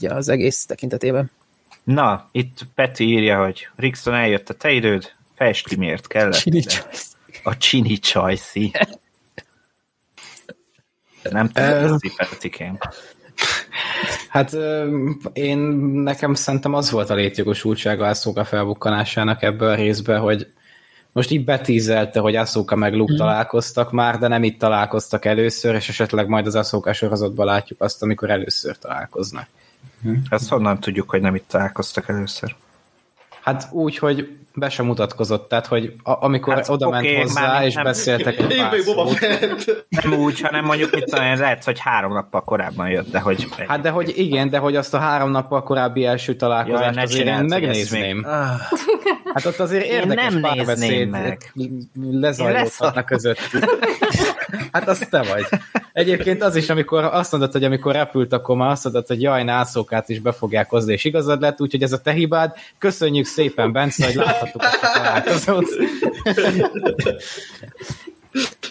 [0.00, 1.30] Ugye az egész tekintetében.
[1.84, 6.44] Na, itt Peti írja, hogy Rixon eljött a te időd, fejtsd ki miért kellett.
[6.44, 6.60] De
[7.42, 8.72] A csini csajszi.
[11.22, 12.78] Nem tudom, Petikém.
[14.28, 14.56] Hát
[15.32, 15.58] én
[15.92, 20.46] nekem szerintem az volt a létjogosultsága Ahsoka felbukkanásának ebből a részben, hogy
[21.12, 25.88] most így betízelte, hogy Ahsoka meg Luke találkoztak már, de nem itt találkoztak először, és
[25.88, 29.48] esetleg majd az Ahsoka sorozatban látjuk azt, amikor először találkoznak.
[30.28, 32.56] Ezt honnan tudjuk, hogy nem itt találkoztak először?
[33.42, 37.40] Hát úgy, hogy be sem mutatkozott, tehát hogy a, amikor Hát oda ment oké, hozzá,
[37.46, 39.20] már és nem- beszéltek egy Én pár szót.
[39.88, 43.46] Nem úgy, hanem mondjuk mit tudom, én, lehet, hogy három nappal korábban jött, de hogy...
[43.68, 47.26] Hát de hogy igen, de hogy azt a három nappal korábbi első találkozást Jaj, azért
[47.26, 48.24] én megnézném.
[48.26, 48.60] Ah,
[49.34, 51.38] Hát ott azért Én érdekes nem nézném párbeszéd
[52.10, 53.64] lezajlódhatna közöttük.
[54.72, 55.46] Hát az te vagy.
[55.92, 59.44] Egyébként az is, amikor azt mondod, hogy amikor repült, akkor már azt mondod, hogy jaj,
[59.44, 62.54] nászókát is be fogják hozni, és igazad lett, úgyhogy ez a te hibád.
[62.78, 65.66] Köszönjük szépen, Bence, hogy láthattuk ezt a találkozót.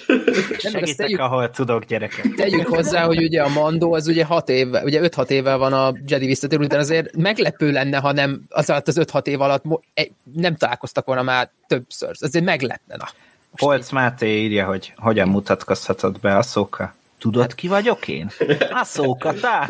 [0.08, 2.34] Nem, Segítek, tegyük, ahol tudok, gyerekek.
[2.36, 5.94] tegyük hozzá, hogy ugye a Mando az ugye 6 év, ugye 5-6 évvel van a
[6.06, 10.12] Jedi visszatérő, de azért meglepő lenne, ha nem az alatt az 5-6 év alatt egy-
[10.34, 12.10] nem találkoztak volna már többször.
[12.20, 12.96] Azért meglepne.
[12.96, 13.08] Na.
[13.56, 16.94] Polc Máté írja, hogy hogyan mutatkozhatod be a szóka.
[17.20, 18.30] Tudod, ki vagyok én?
[18.72, 19.68] A szóka, tá?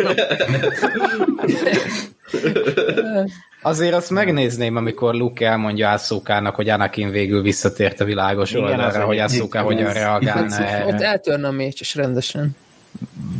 [3.61, 9.05] Azért azt megnézném, amikor Luke elmondja Ászókának, hogy Anakin végül visszatért a világos Igen, oldalra,
[9.05, 10.41] hogy Ászóká hogyan reagálna
[10.85, 11.07] Ott erre.
[11.07, 12.55] eltörne a mécs, rendesen.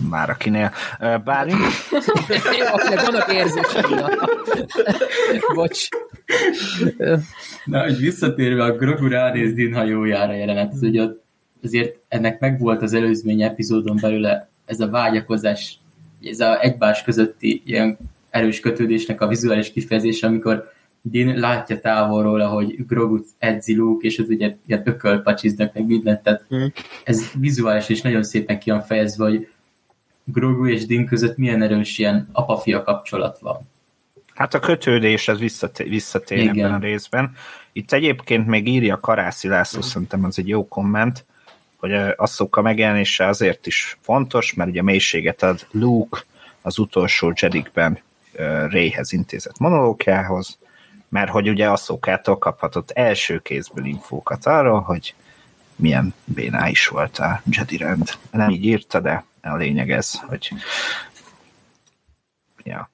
[0.09, 0.71] Már akinél.
[1.23, 1.59] Bálint?
[2.71, 3.95] Akinek vannak érzései.
[5.53, 5.87] Bocs.
[7.65, 11.23] Na, hogy visszatérve a Grogu ránéz Din hajójára jelenet, az ugye ott
[11.63, 15.79] azért ennek megvolt az előzmény epizódon belőle ez a vágyakozás,
[16.23, 17.97] ez a egymás közötti ilyen
[18.29, 24.29] erős kötődésnek a vizuális kifejezése, amikor Din látja távolról, ahogy Grogu edzi Luke, és ott
[24.29, 26.71] ugye ilyen ökölpacsiznak, meg mindent, tehát Hmm.
[27.03, 29.47] ez vizuális és nagyon szépen ki van fejezve, hogy
[30.23, 33.57] Grogu és Din között milyen erős ilyen apa-fia kapcsolat van.
[34.33, 36.57] Hát a kötődés az visszatér, visszatér Igen.
[36.57, 37.31] ebben a részben.
[37.71, 41.25] Itt egyébként még írja Karászi László, szerintem az egy jó komment,
[41.79, 46.23] hogy a Asszóka megjelenése azért is fontos, mert ugye mélységet ad Luke
[46.61, 47.99] az utolsó Jedikben
[48.69, 50.57] Rayhez intézett monológiához,
[51.09, 55.15] mert hogy ugye Asszókától kaphatott első kézből infókat arról, hogy
[55.75, 58.09] milyen béná is volt a Jedi rend.
[58.31, 60.53] Nem így írta, de a lényeg ez, hogy
[62.63, 62.89] ja.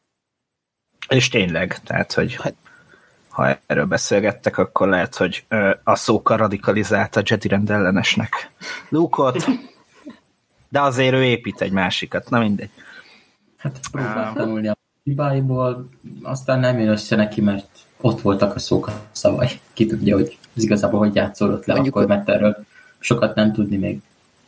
[1.08, 2.65] És tényleg, tehát, hogy Hát-
[3.36, 5.46] ha erről beszélgettek, akkor lehet, hogy
[5.84, 8.52] a szóka radikalizálta Jedi rend ellenesnek
[8.90, 9.46] Luke-ot,
[10.70, 12.70] de azért ő épít egy másikat, na mindegy.
[13.58, 15.90] Hát próbál tanulni a hibáiból,
[16.24, 17.68] aztán nem jön össze neki, mert
[18.02, 19.50] ott voltak a szók a szavai.
[19.74, 22.66] Ki tudja, hogy ez igazából hogy játszódott le Mondjuk, akkor, mert erről
[23.00, 24.02] sokat nem tudni még.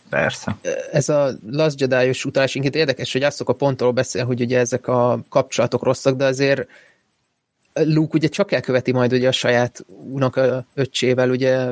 [0.09, 0.55] Persze.
[0.91, 4.87] ez a Last Jedi-os utalás inkább érdekes, hogy azt a pontról beszél, hogy ugye ezek
[4.87, 6.67] a kapcsolatok rosszak, de azért
[7.85, 11.69] Luke ugye csak elköveti majd ugye a saját unoka öccsével ugye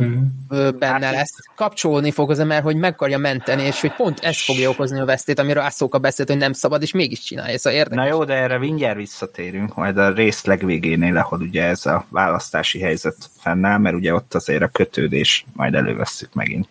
[0.49, 1.33] ö, benne Hát lesz.
[1.55, 5.05] Kapcsolódni fog az mert hogy meg akarja menteni, és hogy pont ez fogja okozni a
[5.05, 7.57] vesztét, amiről Ászóka beszélt, hogy nem szabad, és mégis csinálja.
[7.57, 8.05] Szóval érdekes.
[8.05, 12.79] Na jó, de erre mindjárt visszatérünk, majd a rész legvégénél, ahol ugye ez a választási
[12.79, 16.67] helyzet fennáll, mert ugye ott azért a kötődés majd elővesszük megint.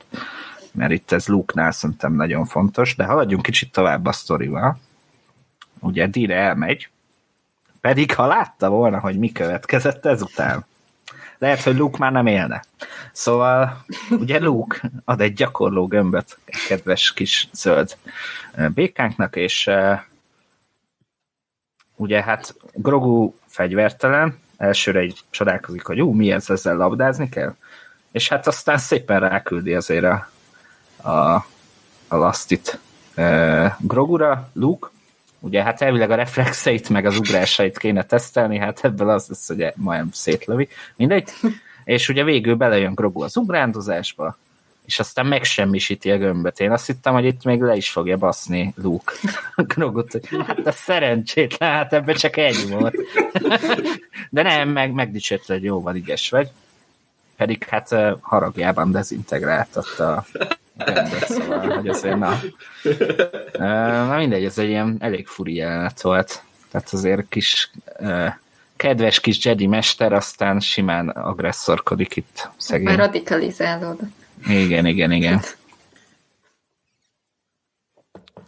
[0.73, 4.79] Mert itt ez Luke-nál szerintem nagyon fontos, de haladjunk kicsit tovább a sztorival.
[5.81, 6.89] Ugye Dire elmegy,
[7.85, 10.65] pedig ha látta volna, hogy mi következett ezután,
[11.39, 12.65] lehet, hogy Luke már nem élne.
[13.13, 17.97] Szóval ugye Luke ad egy gyakorló gömböt kedves kis zöld
[18.55, 19.93] ö, békánknak, és ö,
[21.97, 27.55] ugye hát Grogu fegyvertelen, elsőre egy csodálkozik, hogy ú, mi ez, ezzel labdázni kell?
[28.13, 30.29] És hát aztán szépen ráküldi azért a,
[31.11, 31.35] a,
[32.09, 32.79] a lasztit
[33.15, 34.89] e, Grogura, Luke,
[35.45, 39.73] ugye hát elvileg a reflexeit meg az ugrásait kéne tesztelni, hát ebből az lesz, hogy
[39.77, 41.31] majdnem szétlövi, mindegy.
[41.85, 44.37] És ugye végül belejön Grogu az ugrándozásba,
[44.87, 46.61] és aztán megsemmisíti a gömböt.
[46.61, 49.13] Én azt hittem, hogy itt még le is fogja baszni Luke
[49.57, 52.95] Grogut, hogy hát a szerencsétlen, hát ebben csak egy volt.
[54.31, 56.51] De nem, meg megdicsérte, hogy jó van, ügyes vagy.
[57.37, 60.25] Pedig hát haragjában dezintegráltatta
[60.77, 62.41] a gömböt, szóval, hogy azért na.
[64.07, 66.43] Na mindegy, ez egy ilyen elég furi jelenet volt.
[66.71, 67.71] Tehát azért kis
[68.77, 72.87] kedves kis Jedi mester, aztán simán agresszorkodik itt szegény.
[72.87, 74.11] Már radikalizálódott.
[74.47, 75.41] Igen, igen, igen.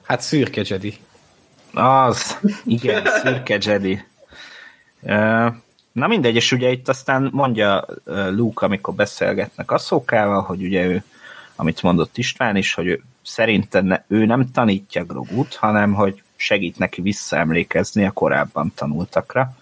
[0.03, 0.99] Hát szürke Jedi.
[1.73, 4.05] Az, igen, szürke Jedi.
[5.93, 11.05] Na mindegy, és ugye itt aztán mondja Luke, amikor beszélgetnek Asszókával, hogy ugye ő,
[11.57, 16.79] amit mondott István is, hogy ő, szerinte ne, ő nem tanítja Grogut, hanem hogy segít
[16.79, 19.57] neki visszaemlékezni a korábban tanultakra.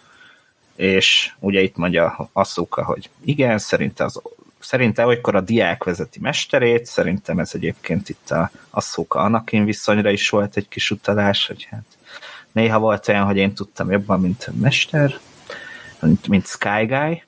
[0.77, 4.21] És ugye itt mondja Asszóka, hogy igen, szerinte az
[4.65, 10.29] szerinte olykor a diák vezeti mesterét, szerintem ez egyébként itt a Asszóka Anakin viszonyra is
[10.29, 11.85] volt egy kis utalás, hogy hát
[12.53, 15.19] néha volt olyan, hogy én tudtam jobban, mint mester,
[16.01, 17.23] mint, mint Sky Guy,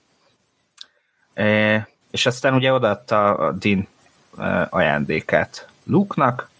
[1.35, 3.89] e, és aztán ugye odaadta a e,
[4.71, 6.51] ajándékát Luke-nak,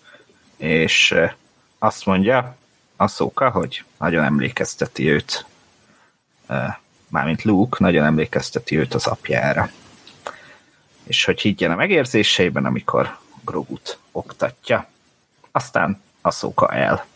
[0.57, 1.15] és
[1.79, 2.57] azt mondja
[2.97, 5.47] Asszóka, hogy nagyon emlékezteti őt,
[7.09, 9.71] mármint Luke, nagyon emlékezteti őt az apjára
[11.07, 14.89] és hogy higgyen a megérzéseiben, amikor Grogut oktatja.
[15.53, 17.07] Aztán a szóka el.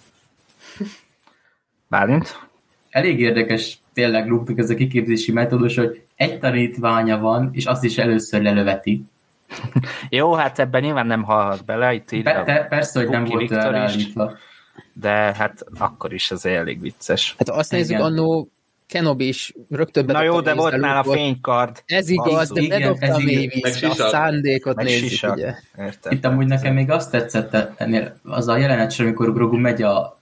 [1.89, 2.49] Bálint?
[2.91, 7.99] Elég érdekes tényleg Luke-nak ez a kiképzési metódus, hogy egy tanítványa van, és azt is
[7.99, 9.05] először lelöveti.
[10.09, 11.93] Jó, hát ebben nyilván nem hallhat bele.
[11.93, 14.37] Itt Be, te, persze, hogy nem volt állítva.
[14.93, 17.35] De hát akkor is ez elég vicces.
[17.39, 18.49] Hát azt nézzük, annó
[18.87, 21.83] Kenobi is rögtön Na jó, de volt nála a fénykard.
[21.87, 25.35] Ez igaz, de bedobta a mélyvízre, a szándékot meg nézzük, sisak.
[25.35, 25.55] ugye.
[25.79, 26.13] Értem.
[26.13, 30.19] Itt amúgy nekem még azt tetszett ennél, az a jelenet amikor Grogu megy a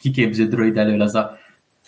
[0.00, 1.38] kiképző droid elől, az a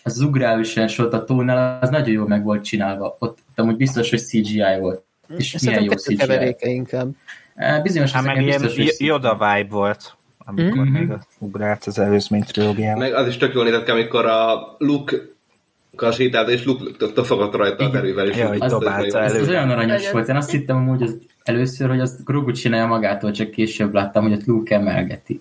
[0.02, 3.16] az ugrálősen sort a tónál, az nagyon jól meg volt csinálva.
[3.18, 5.04] Ott amúgy biztos, hogy CGI volt.
[5.36, 6.56] És milyen jó CGI.
[6.60, 7.08] inkább.
[7.82, 10.18] Bizonyos hát meg ilyen Yoda vibe volt
[10.50, 10.92] amikor mm-hmm.
[10.92, 12.98] még ugrált az előzmény trilógiában.
[12.98, 15.16] Meg az is tök jól nézett ki, amikor a Luke
[16.12, 18.28] sétált, és Luke fogott rajta a erővel.
[18.28, 19.40] És ja, hogy dobálta elő.
[19.40, 20.28] Ez, olyan aranyos volt.
[20.28, 24.32] Én azt hittem hogy az először, hogy az Grogu csinálja magától, csak később láttam, hogy
[24.32, 25.40] a Luke emelgeti.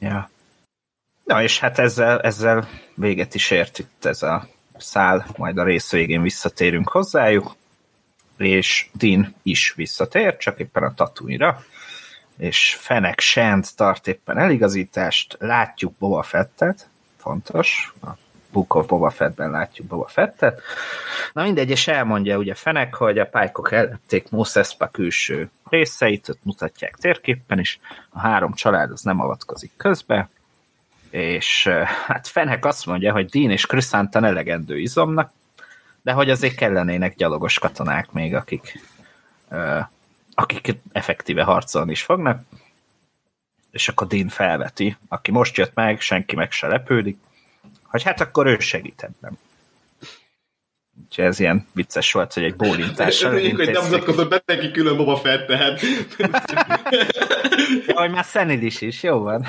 [0.00, 0.30] Ja.
[1.24, 5.90] Na és hát ezzel, ezzel véget is ért itt ez a szál, majd a rész
[5.90, 7.54] végén visszatérünk hozzájuk,
[8.36, 11.64] és Din is visszatér, csak éppen a tatuira,
[12.36, 18.08] és Fenek Shand tart éppen eligazítást, látjuk Boba Fettet, fontos, a
[18.52, 20.62] Book of Boba Fettben látjuk Boba Fettet.
[21.32, 26.44] Na mindegy, és elmondja ugye Fenek, hogy a pálykok ellették Mos Espa külső részeit, ott
[26.44, 27.78] mutatják térképpen is,
[28.10, 30.28] a három család az nem avatkozik közbe,
[31.10, 31.68] és
[32.06, 35.32] hát Fenek azt mondja, hogy Dean és Chrysantan elegendő izomnak,
[36.04, 38.80] de hogy azért kellenének gyalogos katonák még, akik,
[40.34, 42.42] akik effektíve harcolni is fognak,
[43.70, 47.18] és akkor Dean felveti, aki most jött meg, senki meg se lepődik,
[47.82, 49.38] hogy hát akkor ő segít ebben.
[51.02, 54.96] Úgyhogy ez ilyen vicces volt, hogy egy bólintással Örüljük, hogy nem mutatkozott be neki külön
[54.96, 55.80] Boba Fett, tehát...
[57.86, 59.46] ja, hogy már Szenid is is, jó van.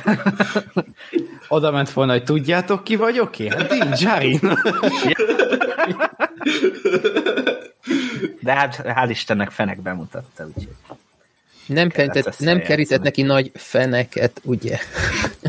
[1.48, 3.52] Oda ment volna, hogy tudjátok ki vagyok én?
[3.52, 4.40] Hát én, Jarin.
[8.42, 10.76] De hát hál' Istennek fenek bemutatta, úgyhogy.
[11.68, 14.78] Nem, kerített, nem kerített neki nagy feneket, ugye?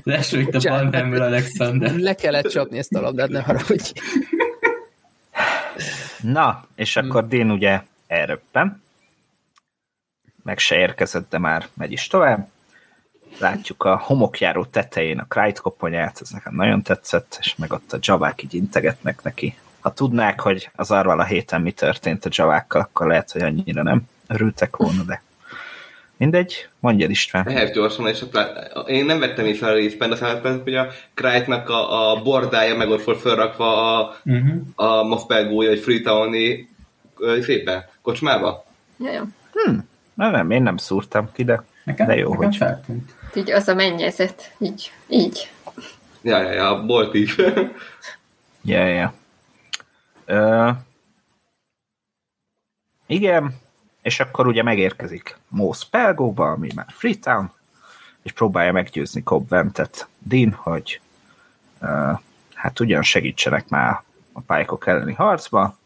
[0.03, 1.97] Lesújt a bandemből Alexander.
[1.97, 3.93] Le kellett csapni ezt a labdát, ne haragudj.
[6.33, 7.29] Na, és akkor hmm.
[7.29, 8.83] Dén ugye elröppen.
[10.43, 12.49] Meg se érkezett, de már megy is tovább.
[13.39, 17.99] Látjuk a homokjáró tetején a Krajt koponyát, ez nekem nagyon tetszett, és meg ott a
[18.01, 19.59] javák így integetnek neki.
[19.81, 23.83] Ha tudnák, hogy az arval a héten mi történt a javákkal, akkor lehet, hogy annyira
[23.83, 25.23] nem örültek volna, de
[26.17, 27.49] Mindegy, mondja István.
[27.49, 31.69] Ehhez gyorsan, és ott én nem vettem észre a részben, de szerintem, hogy a Krajtnak
[31.69, 34.61] a, a bordája meg ott volt felrakva a, uh-huh.
[34.75, 36.69] a Moffbelgója, vagy Freetowni
[37.41, 38.65] szépen, kocsmába.
[38.99, 39.23] Ja, jó.
[39.53, 39.79] Hm.
[40.15, 42.57] Na nem, én nem szúrtam ki, de, nekem, de jó, nekem hogy...
[42.57, 43.15] Feltűnt.
[43.35, 45.51] Így az a mennyezet, így, így.
[46.23, 47.37] Ja, ja, ja, bolt is.
[48.63, 49.15] ja, ja.
[50.25, 50.71] Ö,
[53.07, 53.55] igen,
[54.07, 57.53] és akkor ugye megérkezik Mos Pelgóba, ami már Freetown,
[58.23, 60.09] és próbálja meggyőzni Cobb Ventet.
[60.19, 61.01] Dean, hogy
[61.81, 62.19] uh,
[62.55, 64.03] hát ugyan segítsenek már
[64.33, 65.77] a pályakok elleni harcba,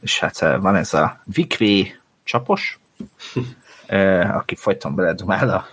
[0.00, 2.78] és hát van ez a Vikvé csapos,
[4.32, 5.66] aki folyton beledumál a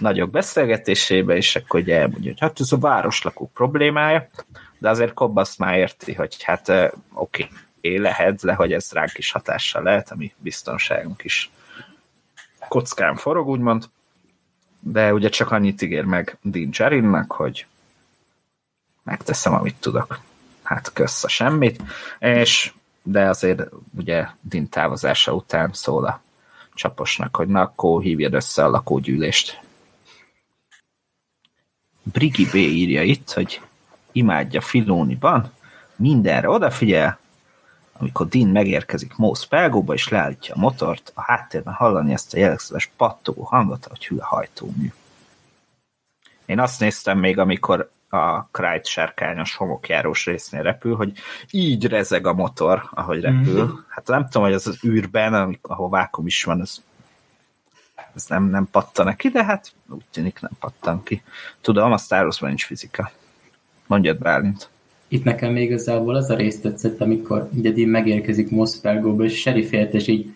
[0.00, 4.28] nagyok beszélgetésébe, és akkor ugye elmondja, hogy hát ez a városlakók problémája,
[4.78, 7.48] de azért Cobb azt már érti, hogy hát oké, okay,
[7.92, 11.50] lehet, de hogy ez ránk is hatással lehet, ami biztonságunk is
[12.68, 13.88] kockán forog, úgymond,
[14.80, 17.66] de ugye csak annyit ígér meg Dean Jarinnak, hogy
[19.02, 20.20] megteszem, amit tudok.
[20.62, 21.82] Hát kösz a semmit,
[22.18, 22.72] és
[23.02, 23.68] de azért
[23.98, 26.22] ugye Dean távozása után szól a
[26.74, 29.60] csaposnak, hogy na, akkor hívjad össze a lakógyűlést.
[32.02, 33.60] Brigi B írja itt, hogy
[34.12, 35.52] imádja Filóniban,
[35.96, 37.18] mindenre odafigyel,
[37.98, 42.90] amikor Dean megérkezik Mósz Pelgóba és leállítja a motort, a háttérben hallani ezt a jellegzetes
[42.96, 44.92] pattogó hangot, hogy hű a hajtómű.
[46.46, 51.12] Én azt néztem még, amikor a Krajt sárkányos homokjárós résznél repül, hogy
[51.50, 53.64] így rezeg a motor, ahogy repül.
[53.64, 53.76] Mm-hmm.
[53.88, 56.76] Hát nem tudom, hogy az az űrben, ahol vákum is van, ez,
[58.14, 61.22] ez nem, nem pattan ki, de hát úgy tűnik nem pattan ki.
[61.60, 63.10] Tudom, a Star Wars-ban nincs fizika.
[63.86, 64.68] Mondjad, Bálint.
[65.14, 69.70] Itt nekem még igazából az a rész tetszett, amikor ugye Dean megérkezik Moszpergóba, és Sheriff
[69.70, 70.34] helyettes így,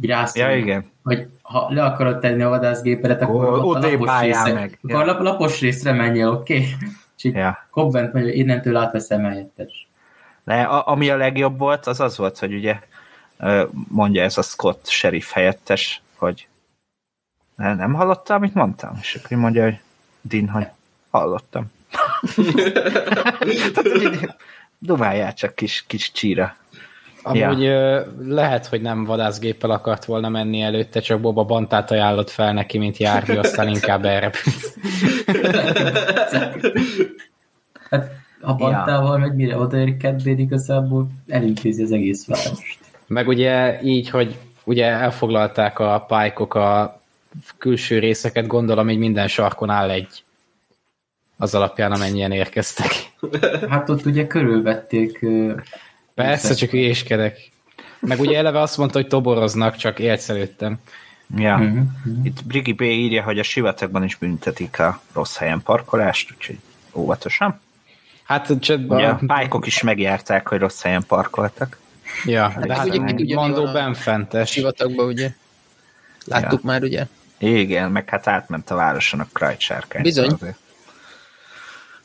[0.00, 0.84] így rászol, ja, igen.
[1.02, 4.78] hogy ha le akarod tenni a vadászgépedet, akkor oh, a lapos részre, meg.
[4.82, 5.22] Akkor ja.
[5.22, 6.54] lapos részre menjél, oké?
[6.54, 6.68] Okay?
[7.16, 7.66] És így ja.
[7.70, 9.88] Cobbent mondja, innentől átveszem helyettes.
[10.44, 12.78] De a, ami a legjobb volt, az az volt, hogy ugye
[13.88, 16.48] mondja ez a Scott sheriff helyettes, hogy
[17.56, 18.98] nem hallottál, amit mondtam?
[19.00, 19.80] És akkor mondja, hogy
[20.20, 20.66] Din, hogy
[21.10, 21.76] hallottam.
[24.78, 26.56] Dumáljál csak kis, kis csíra.
[27.22, 28.04] Amúgy ja.
[28.26, 32.96] lehet, hogy nem vadászgéppel akart volna menni előtte, csak Boba Bantát ajánlott fel neki, mint
[32.96, 34.30] járni, aztán inkább erre.
[37.90, 38.10] hát
[38.40, 39.26] a Bantával ja.
[39.26, 42.78] meg mire odaér kedvéd igazából elintézi az egész várost.
[43.06, 47.00] Meg ugye így, hogy ugye elfoglalták a pálykok a
[47.58, 50.22] külső részeket, gondolom, hogy minden sarkon áll egy
[51.38, 53.10] az alapján, amennyien érkeztek.
[53.68, 55.26] Hát ott ugye körülvették
[56.14, 57.50] Persze, csak hülyéskedek.
[58.00, 60.78] Meg ugye eleve azt mondta, hogy toboroznak, csak élsz előttem.
[61.36, 61.56] Ja.
[61.56, 61.82] Mm-hmm.
[62.22, 66.58] Itt Brigi B írja, hogy a sivatagban is büntetik a rossz helyen parkolást, úgyhogy
[66.92, 67.60] óvatosan.
[68.22, 71.78] Hát csak ugye, a pálykok is megjárták, hogy rossz helyen parkoltak.
[72.24, 74.50] Ja, de, de hát ugye, ugye Mandó benfentes.
[74.50, 75.30] Sivatagban ugye.
[76.24, 76.70] Láttuk ja.
[76.70, 77.06] már ugye.
[77.38, 80.02] Igen, meg hát átment a városon a Krajt sárkány.
[80.02, 80.30] Bizony.
[80.30, 80.58] Azért.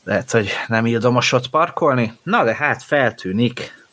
[0.04, 2.12] Lehet, hogy nem ildomos parkolni.
[2.22, 3.84] Na de hát feltűnik,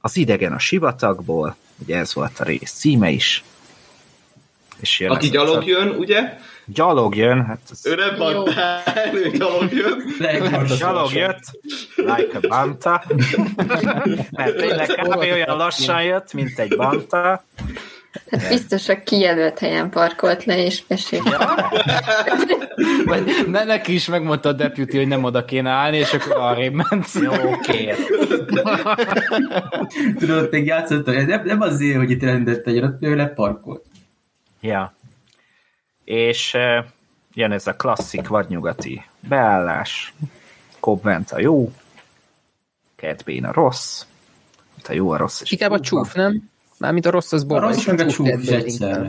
[0.00, 3.44] az idegen a sivatagból, ugye ez volt a rész címe is.
[4.80, 6.38] És jön Aki gyalog jön, ugye?
[6.66, 7.86] Gyalog jön, hát az...
[7.86, 8.82] Ő nem bantál,
[9.14, 10.02] ő gyalog jön.
[10.78, 11.40] gyalog jött,
[11.96, 13.04] like a banta.
[14.30, 15.16] Mert tényleg kb.
[15.16, 17.44] olyan lassan jött, mint egy banta.
[18.30, 21.28] Hát biztos a kijelölt helyen parkolt le, és mesélt.
[21.28, 21.70] Ja?
[23.04, 26.72] Vagy ne, neki is megmondta a deputy, hogy nem oda kéne állni, és akkor arrébb
[26.72, 27.12] ment.
[27.22, 27.94] Jó, oké.
[30.18, 33.84] Tudod, még játszottam, nem, nem azért, hogy itt rendett egy, ő leparkolt.
[34.60, 34.94] Ja.
[36.04, 36.84] És uh,
[37.34, 40.14] jön ez a klasszik vadnyugati beállás.
[40.80, 41.72] Cobbent a jó,
[42.96, 44.04] Cat a rossz,
[44.88, 45.40] a jó a rossz.
[45.40, 46.50] És Inkább a csúf, nem?
[46.80, 47.66] Mármint a rossz az borba.
[47.66, 48.28] A rossz meg a csúf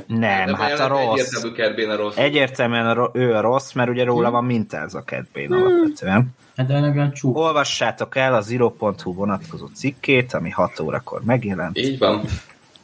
[0.08, 1.34] Nem, hát a rossz.
[1.34, 2.16] Egyértelmű a rossz.
[2.16, 5.58] Egyértelműen a, ő a rossz, mert ugye róla van mintázva Kedbén hmm.
[5.58, 6.30] alapvetően.
[6.56, 7.36] Hát de olyan csúf.
[7.36, 11.78] Olvassátok el a Zero.hu vonatkozó cikkét, ami 6 órakor megjelent.
[11.78, 12.22] Így van.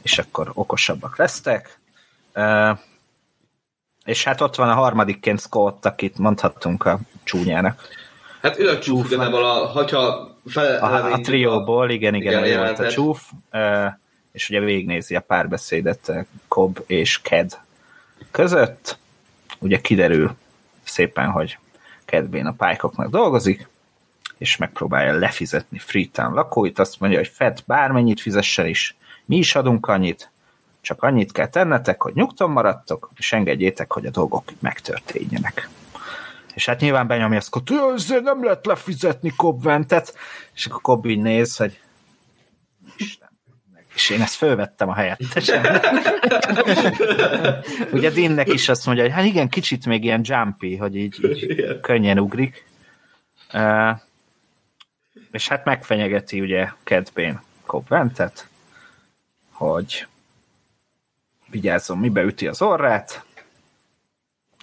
[0.02, 1.78] És akkor okosabbak lesztek.
[2.34, 2.78] Uh,
[4.04, 7.80] és hát ott van a harmadikként Scott, akit mondhattunk a csúnyának.
[8.42, 12.86] Hát ő a csúf, igazából, a, hogyha fel, a, a trióból, igen, igen, igen, igen
[12.86, 13.30] a csúf.
[13.52, 13.92] Uh,
[14.38, 17.58] és ugye végignézi a párbeszédet eh, Cobb és Ked
[18.30, 18.98] között.
[19.58, 20.36] Ugye kiderül
[20.82, 21.58] szépen, hogy
[22.04, 23.68] Kedbén a pálykoknak dolgozik,
[24.36, 29.86] és megpróbálja lefizetni Freetown lakóit, azt mondja, hogy Fed bármennyit fizessen is, mi is adunk
[29.86, 30.30] annyit,
[30.80, 35.68] csak annyit kell tennetek, hogy nyugton maradtok, és engedjétek, hogy a dolgok megtörténjenek.
[36.54, 40.14] És hát nyilván benyomja azt, hogy nem lehet lefizetni Cobb-ventet,
[40.54, 41.80] és akkor Cobb így néz, hogy
[43.98, 45.62] és én ezt fölvettem a helyettesem.
[47.92, 51.80] Ugye Dinnek is azt mondja, hogy hát igen, kicsit még ilyen jumpy, hogy így, így
[51.80, 52.66] könnyen ugrik.
[53.52, 53.90] Uh,
[55.30, 58.48] és hát megfenyegeti ugye Kedbén Cobventet,
[59.52, 60.06] hogy
[61.50, 63.24] vigyázzon, mibe üti az orrát,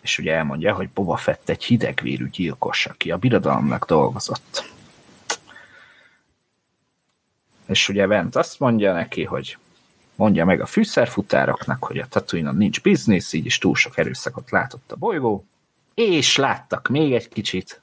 [0.02, 4.74] és ugye elmondja, hogy Boba Fett egy hidegvérű gyilkos, aki a birodalomnak dolgozott.
[7.68, 9.58] És ugye Vent azt mondja neki, hogy
[10.16, 14.92] mondja meg a fűszerfutároknak, hogy a tatooine nincs biznisz, így is túl sok erőszakot látott
[14.92, 15.46] a bolygó,
[15.94, 17.82] és láttak még egy kicsit,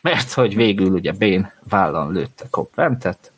[0.00, 3.32] mert hogy végül ugye Bén vállan lőtte Cobb Ventet,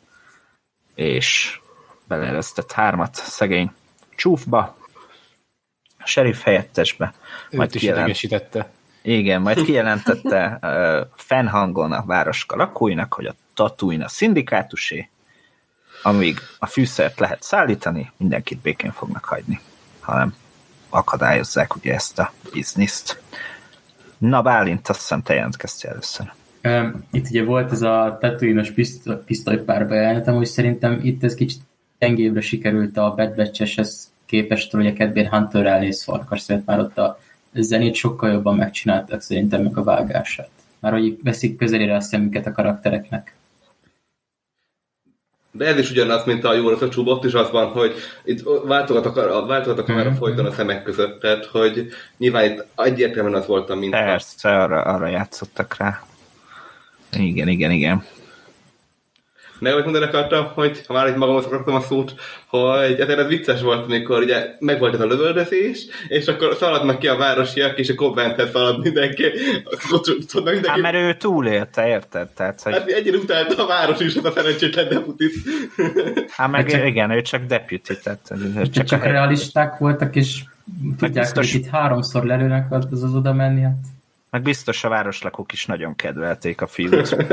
[0.95, 1.59] és
[2.07, 3.71] beleresztett hármat szegény
[4.15, 4.77] csúfba,
[5.97, 7.13] a sheriff helyettesbe.
[7.51, 8.69] Majd is idegesítette.
[9.01, 15.09] Igen, majd kijelentette uh, fennhangon a városka lakóinak, hogy a Tatooine a szindikátusé,
[16.03, 19.59] amíg a fűszert lehet szállítani, mindenkit békén fognak hagyni,
[19.99, 20.35] hanem
[20.89, 23.21] akadályozzák ugye ezt a bizniszt.
[24.17, 26.31] Na, Bálint, azt hiszem te jelentkeztél először.
[27.11, 28.73] Itt ugye volt ez a Tatooine-os
[29.25, 31.61] pisztolypárba jelenetem, hogy szerintem itt ez kicsit
[31.99, 37.19] gyengébbre sikerült a Bad Batch-eshez képest, hogy a Cadbury Hunter elnéz farkas, már ott a
[37.53, 40.49] zenét sokkal jobban megcsináltak szerintem meg a vágását.
[40.79, 43.35] Már hogy veszik közelére a szemüket a karaktereknek.
[45.51, 49.05] De ez is ugyanaz, mint a jó a csúbott is az van, hogy itt váltogat
[49.05, 50.17] a, váltogat a kamera mm-hmm.
[50.17, 51.87] folyton a szemek között, tehát hogy
[52.17, 53.97] nyilván itt egyértelműen az volt a minta.
[53.97, 56.01] Persze, arra, arra játszottak rá.
[57.11, 58.05] Igen, igen, igen.
[59.59, 62.13] Meg amit mondani akartam, hogy ha már itt magamhoz akartam a szót,
[62.45, 67.07] hogy ezért ez vicces volt, amikor ugye megvolt ez a lövöldözés, és akkor szaladnak ki
[67.07, 69.23] a városiak, és a Coventhez szalad mindenki.
[70.33, 70.67] mindenki.
[70.67, 72.27] Hát mert ő túlélte, érted?
[72.27, 72.73] Tehát, hogy...
[72.73, 75.33] Hát egyre utálta a város is, az a szerencsétlen deputit.
[76.29, 76.85] Hát meg csak...
[76.85, 78.33] igen, ő csak deputy, tehát
[78.71, 80.43] csak, csak a realisták voltak, és
[80.97, 81.51] tudják, biztos...
[81.51, 83.61] hogy itt háromszor lelőnek az az oda menni.
[83.61, 83.77] Hát.
[84.29, 87.15] Meg biztos a városlakók is nagyon kedvelték a fiút.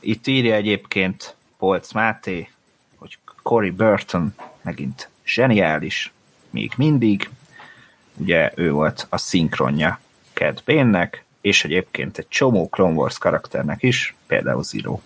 [0.00, 2.50] Itt írja egyébként Polc Máté,
[2.96, 6.12] hogy Cory Burton megint zseniális,
[6.50, 7.30] még mindig.
[8.16, 10.00] Ugye ő volt a szinkronja
[10.32, 15.00] Cad Bane-nek, és egyébként egy csomó Clone Wars karakternek is, például Zero.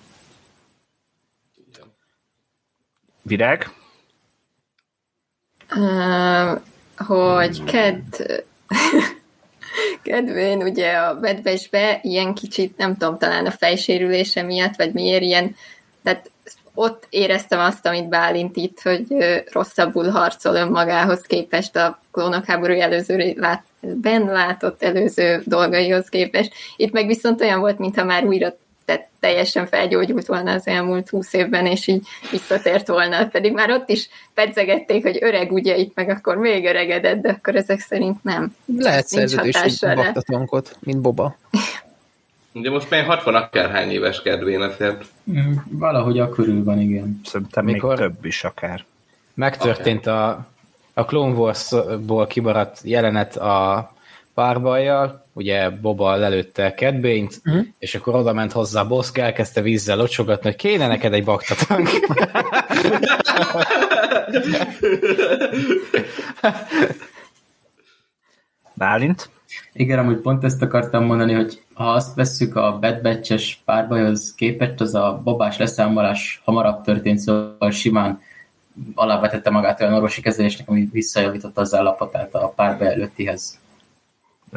[3.22, 3.70] Virág?
[5.76, 6.61] Uh,
[6.97, 8.03] hogy Cad
[10.05, 15.57] kedvén ugye a bedvesbe ilyen kicsit, nem tudom, talán a fejsérülése miatt, vagy miért ilyen,
[16.03, 16.31] tehát
[16.75, 19.07] ott éreztem azt, amit Bálint itt, hogy
[19.53, 23.37] rosszabbul harcol önmagához képest a klónok háború előző
[23.81, 26.53] ben látott előző dolgaihoz képest.
[26.77, 31.32] Itt meg viszont olyan volt, mintha már újra tehát teljesen felgyógyult volna az elmúlt húsz
[31.32, 33.26] évben, és így visszatért volna.
[33.26, 37.57] Pedig már ott is pedzegették, hogy öreg ugye itt, meg akkor még öregedett, de akkor
[37.57, 38.57] ezek szerint nem.
[38.78, 41.37] Lehet szerződési baktatonkot, mint Boba.
[42.55, 45.05] Ugye most már 60 akárhány éves kedvén azért.
[45.30, 47.20] Mm, valahogy a körül van, igen.
[47.24, 48.85] Szerintem Mikor még több is akár.
[49.35, 50.47] Megtörtént a,
[50.95, 53.91] a Clone Wars-ból kibaradt jelenet a
[54.35, 57.41] párbajjal, ugye Boba lelőtte Kedbényt.
[57.43, 57.59] Mhm.
[57.78, 61.89] és akkor oda ment hozzá a Boszk, elkezdte vízzel locsogatni, hogy kéne neked egy baktatank.
[68.74, 69.30] Bálint?
[69.72, 74.80] Igen, amúgy pont ezt akartam mondani, hogy ha azt vesszük a Bad Batch-es párbajhoz képest,
[74.80, 78.20] az a babás leszámolás hamarabb történt, szóval simán
[78.95, 83.59] alávetette magát olyan orvosi kezelésnek, ami visszajavította az állapotát a párbaj előttihez.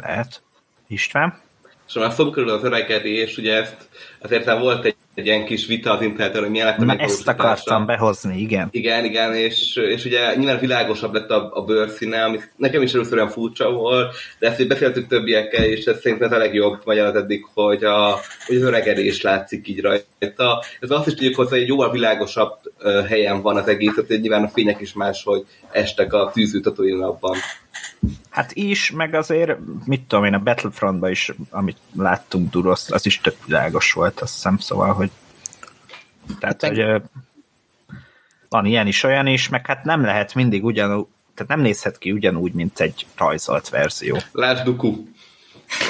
[0.00, 0.42] Lehet.
[0.86, 1.40] István?
[1.88, 3.88] És már szóba kerül az öregedés, ugye ezt
[4.20, 6.96] azért már volt egy, egy ilyen kis vita az interneten, hogy milyen lett a Na,
[6.96, 8.68] ezt akartam behozni, igen.
[8.70, 13.16] Igen, igen, és, és ugye nyilván világosabb lett a, a bőrszíne, ami nekem is először
[13.16, 17.22] olyan furcsa volt, de ezt így beszéltük többiekkel, és ez szerintem ez a legjobb magyarázat
[17.22, 20.64] eddig, hogy, a, hogy az öregedés látszik így rajta.
[20.80, 22.58] Ez azt is tudjuk hozzá, hogy egy jóval világosabb
[23.08, 27.36] helyen van az egész, hogy nyilván a fények is máshogy estek a tűzültetői napban.
[28.30, 33.20] Hát is, meg azért, mit tudom én, a Battlefrontban is, amit láttunk Duroszt, az is
[33.20, 35.10] tök világos volt, azt hiszem, szóval, hogy
[36.40, 37.02] tehát, hát, hogy
[38.48, 42.12] van ilyen is, olyan is, meg hát nem lehet mindig ugyanúgy, tehát nem nézhet ki
[42.12, 44.18] ugyanúgy, mint egy rajzolt verzió.
[44.32, 44.96] Lásd Duku.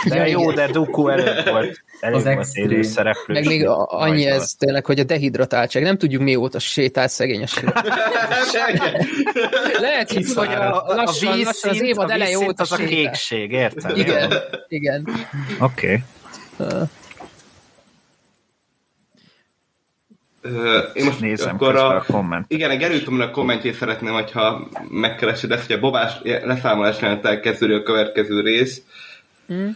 [0.08, 1.82] De jó, de Duku előtt volt.
[2.00, 3.34] Elég az volt élő szereplő.
[3.34, 5.82] Meg még annyi ez tényleg, hogy a dehidratáltság.
[5.82, 7.54] Nem tudjuk mióta sétál szegényes.
[9.80, 12.76] Lehet hisz, hogy a, a, lassan, a, víz lassan az évad eleje óta az a
[12.76, 13.96] kékség, érted?
[13.96, 14.32] Igen,
[14.68, 15.08] igen.
[15.60, 16.02] Oké.
[16.58, 16.72] Okay.
[16.76, 16.88] Uh,
[20.94, 22.44] én most Nézem akkor a, a komment.
[22.48, 27.74] Igen, a Gerültömön a kommentjét szeretném, hogyha megkeresed ezt, hogy a bobás leszámolás jelenettel kezdődő
[27.74, 28.82] a következő rész.
[29.52, 29.68] Mm.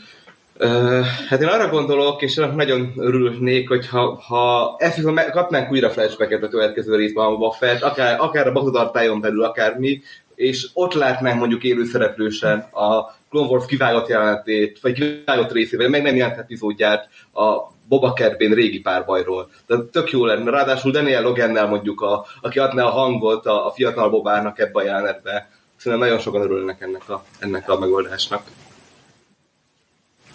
[0.58, 6.42] Uh, hát én arra gondolok, és nagyon örülnék, hogyha ha ezt viszont kapnánk újra flashbacket
[6.42, 10.02] a következő részben a Buffett, akár, akár a Bakudartájon belül, akár mi,
[10.34, 16.03] és ott látnánk mondjuk élőszereplősen a Clone Wars kivágott jelenetét, vagy kivágott részét, vagy meg
[16.03, 19.51] nem jelent epizódját a Boba Kerbén régi párbajról.
[19.66, 20.51] Tehát tök jó lenne.
[20.51, 24.85] Ráadásul Daniel Logennel mondjuk, a, aki adná a hangot a, a fiatal Bobának ebbe a
[24.85, 25.49] jelenetbe.
[25.76, 28.43] Szerintem nagyon sokan örülnek ennek a, ennek a megoldásnak.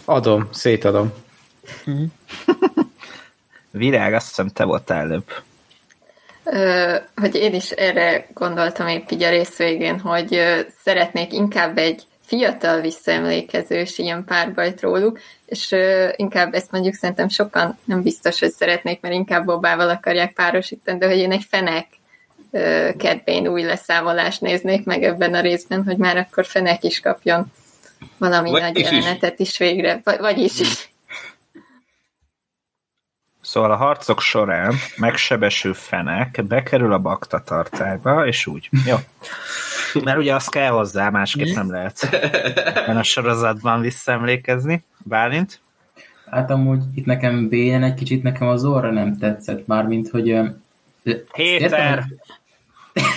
[0.04, 1.12] Adom, szétadom.
[3.70, 5.32] Virág, azt hiszem te voltál előbb.
[6.44, 11.78] Ö, hogy én is erre gondoltam épp így a rész végén, hogy ö, szeretnék inkább
[11.78, 18.40] egy fiatal visszaemlékezős ilyen párbajt róluk, és ö, inkább ezt mondjuk szerintem sokan nem biztos,
[18.40, 21.86] hogy szeretnék, mert inkább Bobával akarják párosítani, de hogy én egy fenek
[22.50, 27.52] ö, kedvén új leszámolást néznék meg ebben a részben, hogy már akkor fenek is kapjon
[28.18, 28.90] valami Vagy nagy is is.
[28.90, 30.88] jelenetet is végre, vagy, vagyis is.
[33.40, 38.68] Szóval a harcok során megsebesül fenek bekerül a bakta tartályba, és úgy.
[38.86, 38.96] Jó.
[40.04, 42.08] Mert ugye azt kell hozzá, másképp nem lehet
[42.74, 44.84] ebben a sorozatban visszaemlékezni.
[45.04, 45.60] Bálint?
[46.30, 50.40] Hát amúgy itt nekem Bénen egy kicsit nekem az orra nem tetszett, mármint, hogy...
[51.32, 52.04] Héter!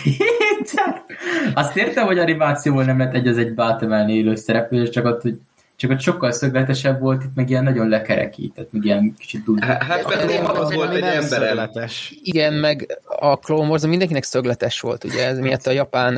[0.03, 1.03] Héter!
[1.53, 5.21] Azt értem, hogy animációval nem lehet egy az egy átemelni élő szereplő, és csak ott,
[5.21, 5.39] hogy
[5.81, 9.57] csak ott sokkal szögletesebb volt, itt meg ilyen nagyon lekerekített, meg ilyen kicsit túl...
[9.61, 12.13] Hát Benni az, volt egy szögletes.
[12.23, 16.13] Igen, meg a Clone Wars mindenkinek szögletes volt, ugye, ez miatt a japán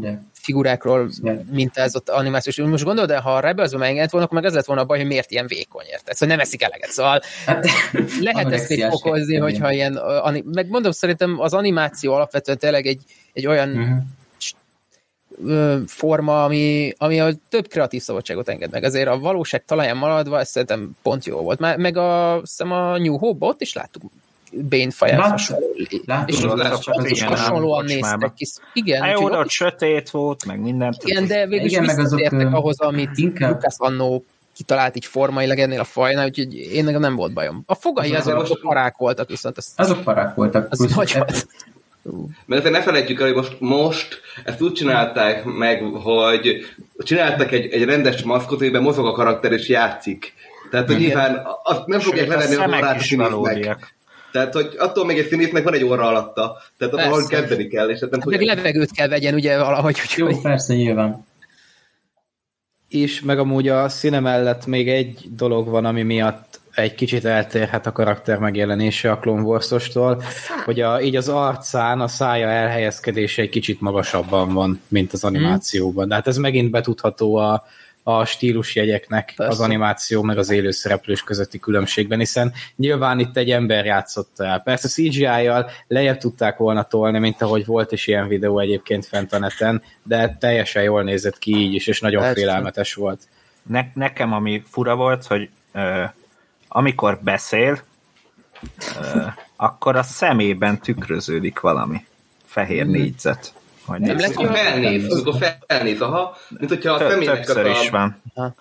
[0.00, 1.10] de- figurákról
[1.50, 2.56] mintázott animációs.
[2.56, 4.98] Most gondolod, de ha a Rebelsbe megengedett volna, akkor meg ez lett volna a baj,
[4.98, 6.14] hogy miért ilyen vékony, érted?
[6.14, 6.90] Szóval nem eszik eleget.
[6.90, 7.66] Szóval Hát,
[8.20, 10.00] lehet ezt még fokozni, hogyha ilyen,
[10.44, 13.00] meg mondom, szerintem az animáció alapvetően tényleg egy,
[13.32, 13.92] egy olyan Mhm.
[15.86, 18.84] Forma, ami, ami a több kreatív szabadságot enged meg.
[18.84, 21.58] Azért a valóság talaján maradva, ez szerintem pont jó volt.
[21.58, 24.02] Már, meg a, hiszem a New Hope-ba ott is láttuk
[24.68, 25.40] Bane faját
[26.26, 28.46] És az hasonlóan néztek ki.
[28.72, 30.94] Igen, Hát jó, ott ott sötét volt, meg minden.
[31.04, 34.24] igen, de végül is Igen, meg azok, visszatértek ahhoz, amit inkább- Lucas annó
[34.54, 37.62] kitalált így formailag ennél a fajnál, úgyhogy én nekem nem volt bajom.
[37.66, 40.66] A fogai Az- azért most- most parák voltak, viszont az, Azok parák voltak.
[40.70, 41.46] az Plusz- nagy volt.
[42.46, 46.66] Mert azért ne felejtjük el, hogy most, most ezt úgy csinálták meg, hogy
[46.98, 50.34] csináltak egy, egy rendes maszkot, amiben mozog a karakter és játszik.
[50.70, 53.94] Tehát, hogy nyilván azt nem fogják levenni a orrát a színésznek.
[54.32, 56.62] Tehát, hogy attól még egy színésznek van egy orra alatta.
[56.78, 57.10] Tehát Persze.
[57.10, 60.40] ahol kezdeni kell, és hát nem Hát meg levegőt kell vegyen, ugye valahogy, Jó, hogy
[60.40, 61.26] persze, nyilván.
[62.88, 67.86] És meg amúgy a színe mellett még egy dolog van, ami miatt egy kicsit eltérhet
[67.86, 70.22] a karakter megjelenése a Clone Wars-ostól,
[70.64, 76.08] hogy a, így az arcán a szája elhelyezkedése egy kicsit magasabban van, mint az animációban.
[76.08, 77.64] De hát ez megint betudható a,
[78.02, 79.52] a stílusjegyeknek Persze.
[79.52, 84.60] az animáció meg az élő szereplős közötti különbségben, hiszen nyilván itt egy ember játszott el.
[84.60, 89.38] Persze CGI-jal lejjebb tudták volna tolni, mint ahogy volt is ilyen videó egyébként fent a
[89.38, 92.40] neten, de teljesen jól nézett ki így is, és nagyon Persze.
[92.40, 93.20] félelmetes volt.
[93.62, 96.02] Ne, nekem ami fura volt, hogy ö,
[96.72, 97.78] amikor beszél,
[99.56, 102.04] akkor a szemében tükröződik valami
[102.44, 103.54] fehér négyzet.
[103.86, 107.70] Hogy Nem lett Amikor felnéz, amikor felnéz, aha, mint hogyha a Több, személynek többször a...
[107.70, 108.22] is van.
[108.34, 108.54] Aha.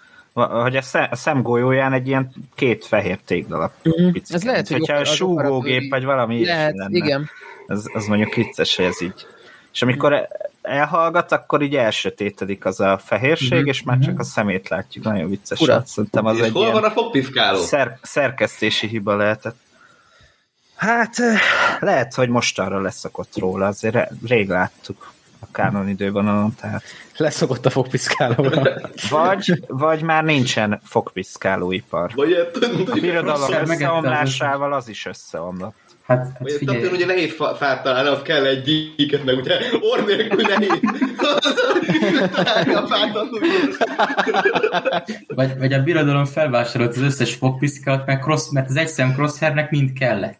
[0.61, 3.71] Hogy a, szem, a szemgolyóján egy ilyen két fehér téglalap.
[3.81, 4.35] Picike.
[4.35, 6.97] Ez lehet, hogy Hogyha az súgógép, vagy valami ilyesmi lehet, lenne.
[6.97, 7.29] igen.
[7.67, 9.25] Ez, az mondjuk vicces, hogy ez így.
[9.73, 10.27] És amikor
[10.69, 15.03] elhallgat, akkor így elsötétedik az a fehérség, és már csak a szemét látjuk.
[15.03, 15.59] Nagyon vicces.
[15.59, 15.87] Volt.
[15.87, 17.59] Szerintem az És egy hol van a fogpiszkáló?
[17.59, 19.57] szer, szerkesztési hiba lehetett.
[20.75, 21.39] Hát eh,
[21.79, 26.83] lehet, hogy mostanra leszokott róla, azért rég láttuk a kánon idővonalon, tehát
[27.19, 28.61] Leszokott a fogpiszkálóra.
[29.09, 32.11] vagy, vagy már nincsen fogpiszkálóipar.
[32.15, 35.88] Vagy A birodalom összeomlásával az is összeomlott.
[36.09, 36.95] Hát, hát Vagy figyelj, figyelj.
[36.95, 40.79] ugye nehéz fát találni, az kell egy gyíket, meg ugye orr nélkül nehéz.
[42.31, 43.13] Találni a fát,
[45.27, 49.93] vagy, vagy a birodalom felvásárolt az összes fogpiszkát, meg cross, mert az egyszem crosshairnek mind
[49.93, 50.37] kellett.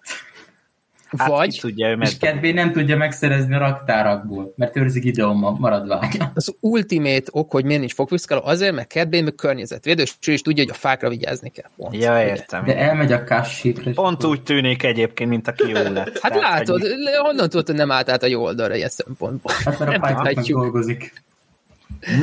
[1.18, 5.55] Hát Vagy tudja, ő És kedvé nem tudja megszerezni a raktárakból, mert őrzik Gideon ma-
[5.60, 6.32] maradványa.
[6.34, 10.41] az ultimate ok, hogy miért nincs fogpiszkáló, azért, mert kedvén meg környezetvédő, és ő is
[10.41, 11.70] tudja, hogy a fákra vigyázni kell.
[11.76, 11.95] Pont.
[11.95, 12.64] Ja, értem.
[12.66, 13.89] De elmegy a kassikra.
[13.89, 16.20] és Pont úgy tűnik egyébként, mint aki jó lett.
[16.20, 16.91] Hát Tehát, látod, hogy-
[17.22, 19.53] honnan tudod, hogy nem állt át a jó oldalra ilyen szempontból.
[19.66, 21.14] Hát mert a nem dolgozik.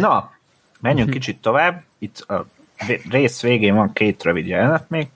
[0.01, 0.31] Na,
[0.81, 1.83] menjünk kicsit tovább.
[1.99, 2.47] Itt a
[2.87, 5.09] ré- rész végén van két rövid jelenet még.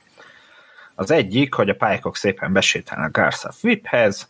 [1.01, 4.29] Az egyik, hogy a pálykok szépen besétálnak Garza Whiphez,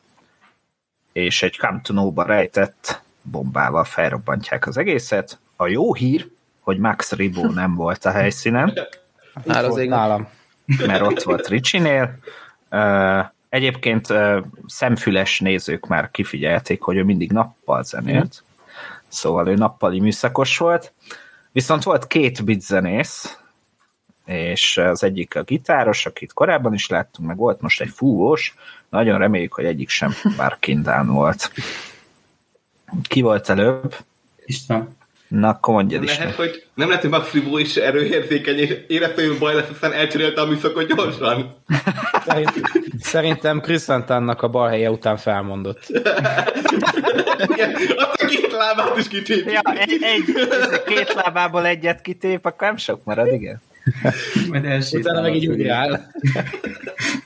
[1.12, 5.38] és egy Come to Know-ba rejtett bombával felrobbantják az egészet.
[5.56, 8.78] A jó hír, hogy Max Ribó nem volt a helyszínen,
[9.48, 9.98] Hál az égnek.
[9.98, 10.28] nálam.
[10.86, 12.18] mert ott volt Ricsinél.
[13.48, 14.06] Egyébként
[14.66, 18.42] szemfüles nézők már kifigyelték, hogy ő mindig nappal zenélt.
[19.08, 20.92] szóval ő nappali műszakos volt,
[21.52, 23.39] viszont volt két zenész,
[24.30, 28.54] és az egyik a gitáros, akit korábban is láttunk, meg volt most egy fúvós,
[28.88, 31.52] nagyon reméljük, hogy egyik sem már Kindán volt.
[33.02, 33.96] Ki volt előbb?
[34.44, 34.98] István.
[35.28, 36.18] Na, akkor mondjad is.
[36.18, 39.92] lehet, hogy, nem lehet, hogy Max Ribó is erőérzékeny, és érezte, hogy baj lesz, aztán
[39.92, 41.54] elcserélte a műszakot gyorsan.
[43.00, 45.86] Szerint, szerintem Krisztantánnak a bal helye után felmondott.
[47.38, 49.52] Igen, azt a két lábát is kitépít.
[49.52, 50.24] Ja, egy, egy,
[50.86, 53.60] két lábából egyet kitép, akkor nem sok marad, igen.
[54.48, 55.68] Majd elsétál Utána meg így úgy fölé.
[55.68, 56.00] áll.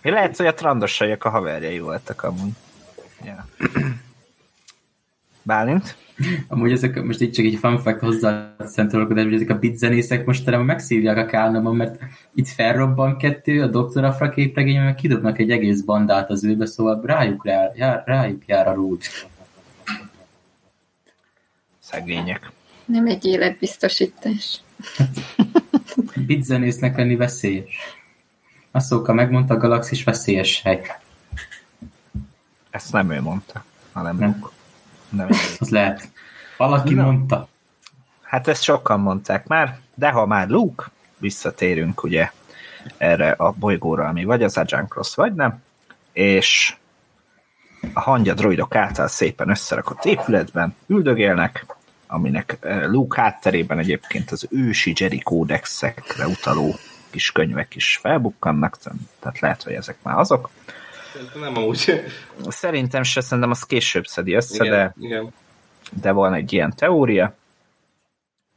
[0.03, 2.53] Én lehet, hogy a trandosaiak a haverjai voltak amúgy.
[3.25, 3.47] Ja.
[5.43, 5.97] Bálint?
[6.49, 10.27] Amúgy ezek, most itt csak egy fun fact hozzá szentolkodás, hogy ezek a bit zenészek
[10.27, 12.03] most talán megszívják a kálnomon, mert
[12.35, 14.05] itt felrobban kettő, a Dr.
[14.05, 18.69] Afra képregény, meg kidobnak egy egész bandát az űrbe, szóval rájuk, jár, jár, rájuk jár
[18.69, 19.29] a rút.
[21.79, 22.53] Szegények.
[22.85, 24.61] Nem egy életbiztosítás.
[26.27, 27.77] Bit zenésznek lenni veszélyes.
[28.71, 30.81] Asszóka megmondta, a galaxis veszélyes hely.
[32.71, 34.39] Ezt nem ő mondta, hanem Nem.
[34.41, 34.55] Luke.
[35.17, 35.39] Nem én.
[35.59, 36.09] Az lehet.
[36.57, 37.03] Valaki Na.
[37.03, 37.49] mondta.
[38.23, 40.85] Hát ezt sokan mondták már, de ha már Luke,
[41.19, 42.31] visszatérünk ugye
[42.97, 45.63] erre a bolygóra, ami vagy az Agent Cross, vagy nem,
[46.13, 46.77] és
[47.93, 51.67] a hangya droidok által szépen összerakott épületben üldögélnek,
[52.07, 56.75] aminek eh, Luke hátterében egyébként az ősi Jedi kódexekre utaló
[57.11, 58.79] kis könyvek is felbukkannak,
[59.21, 60.51] tehát lehet, hogy ezek már azok.
[61.35, 62.05] Nem amúgy.
[62.49, 65.33] Szerintem se, szerintem az később szedi össze, de Igen, igen.
[66.03, 67.35] de van egy ilyen teória.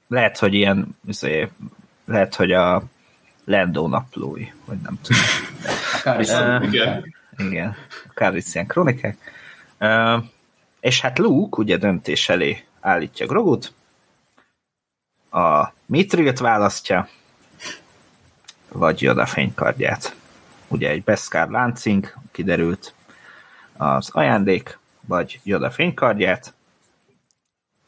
[0.07, 1.49] Lehet, hogy ilyen, izé,
[2.05, 2.83] lehet, hogy a
[3.45, 5.21] Lando naplói, vagy nem tudom.
[5.97, 6.29] Akár is.
[6.29, 7.13] Eh, Igen.
[7.37, 7.75] Igen,
[8.53, 9.17] ilyen kronikák.
[9.79, 10.23] Uh,
[10.79, 13.73] és hát Luke ugye döntés elé állítja Grogut,
[15.31, 17.07] a Mitrilt választja,
[18.71, 20.15] vagy Yoda fénykardját.
[20.67, 22.93] Ugye egy Beskar láncing kiderült
[23.77, 26.53] az ajándék, vagy Yoda fénykardját.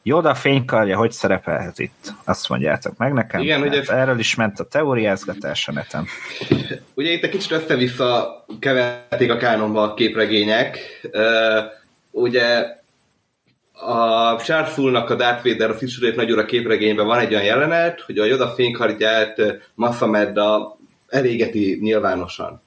[0.02, 2.12] Yoda fénykardja hogy szerepelhet itt?
[2.24, 3.40] Azt mondjátok meg nekem.
[3.40, 6.06] Igen, ez- Erről is ment a teóriázgatás a neten.
[6.94, 10.78] Ugye itt egy kicsit össze-vissza keverték a kánonba a képregények.
[12.10, 12.66] Ugye
[13.72, 14.76] a Charles
[15.10, 19.38] a Darth Vader a Fitzgerald nagyúra képregényben van egy olyan jelenet, hogy a Yoda fénykardját
[19.38, 20.76] ö, Massa Medda
[21.08, 22.62] elégeti nyilvánosan.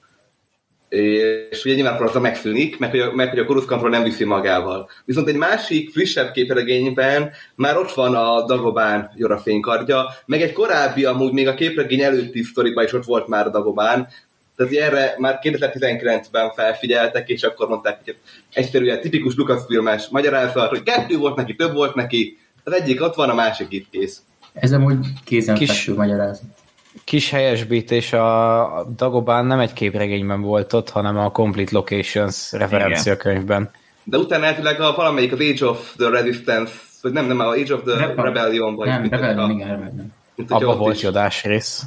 [1.50, 3.90] És ugye nyilván akkor az a megszűnik, meg hogy a, meg, hogy a Corus Control
[3.90, 4.88] nem viszi magával.
[5.04, 11.04] Viszont egy másik, frissebb képregényben már ott van a Dagobán Jora fénykardja, meg egy korábbi,
[11.04, 14.08] amúgy még a képregény előtti sztoriban is ott volt már a Dagobán,
[14.56, 18.16] tehát erre már 2019-ben felfigyeltek, és akkor mondták, hogy
[18.52, 23.30] egyszerűen tipikus Lucasfilmes magyarázat, hogy kettő volt neki, több volt neki, az egyik ott van,
[23.30, 24.22] a másik itt kész.
[24.52, 26.63] Ez amúgy kézenfekvő Kis- magyarázat.
[27.04, 33.70] Kis helyesbítés, a Dagobán nem egy képregényben volt ott, hanem a Complete Locations referenciakönyvben.
[34.04, 37.74] De utána elvileg a valamelyik az Age of the Resistance, vagy nem, nem, a Age
[37.74, 40.12] of the Rebe- Rebellion, vagy Nem, Rebellion, hogyha- igen, Rebellion.
[40.48, 41.82] Abba volt jodás rész.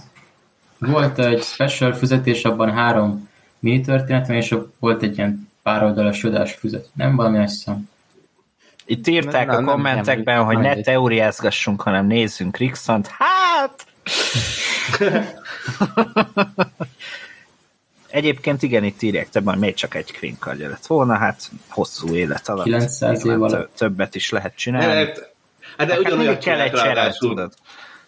[0.80, 6.24] Volt egy special füzet, és abban három mini történet, és volt egy ilyen pár oldalas
[6.24, 6.90] jodás füzet.
[6.94, 7.90] Nem valami azt hiszem.
[8.86, 13.08] Itt írták Nem, a nem, kommentekben, nem, hogy ne teóriázgassunk, hanem nézzünk Rixont.
[13.08, 13.47] Hát!
[18.10, 22.64] Egyébként igen, itt írják többen, még csak egy kvinkardja lett volna, hát hosszú élet alatt.
[22.64, 23.52] 900 év alatt.
[23.52, 24.88] tö- Többet is lehet csinálni.
[24.88, 25.34] lehet,
[25.78, 27.30] hát de Hát ugyanolyan mindig kell egy ráadásul.
[27.30, 27.54] tudod.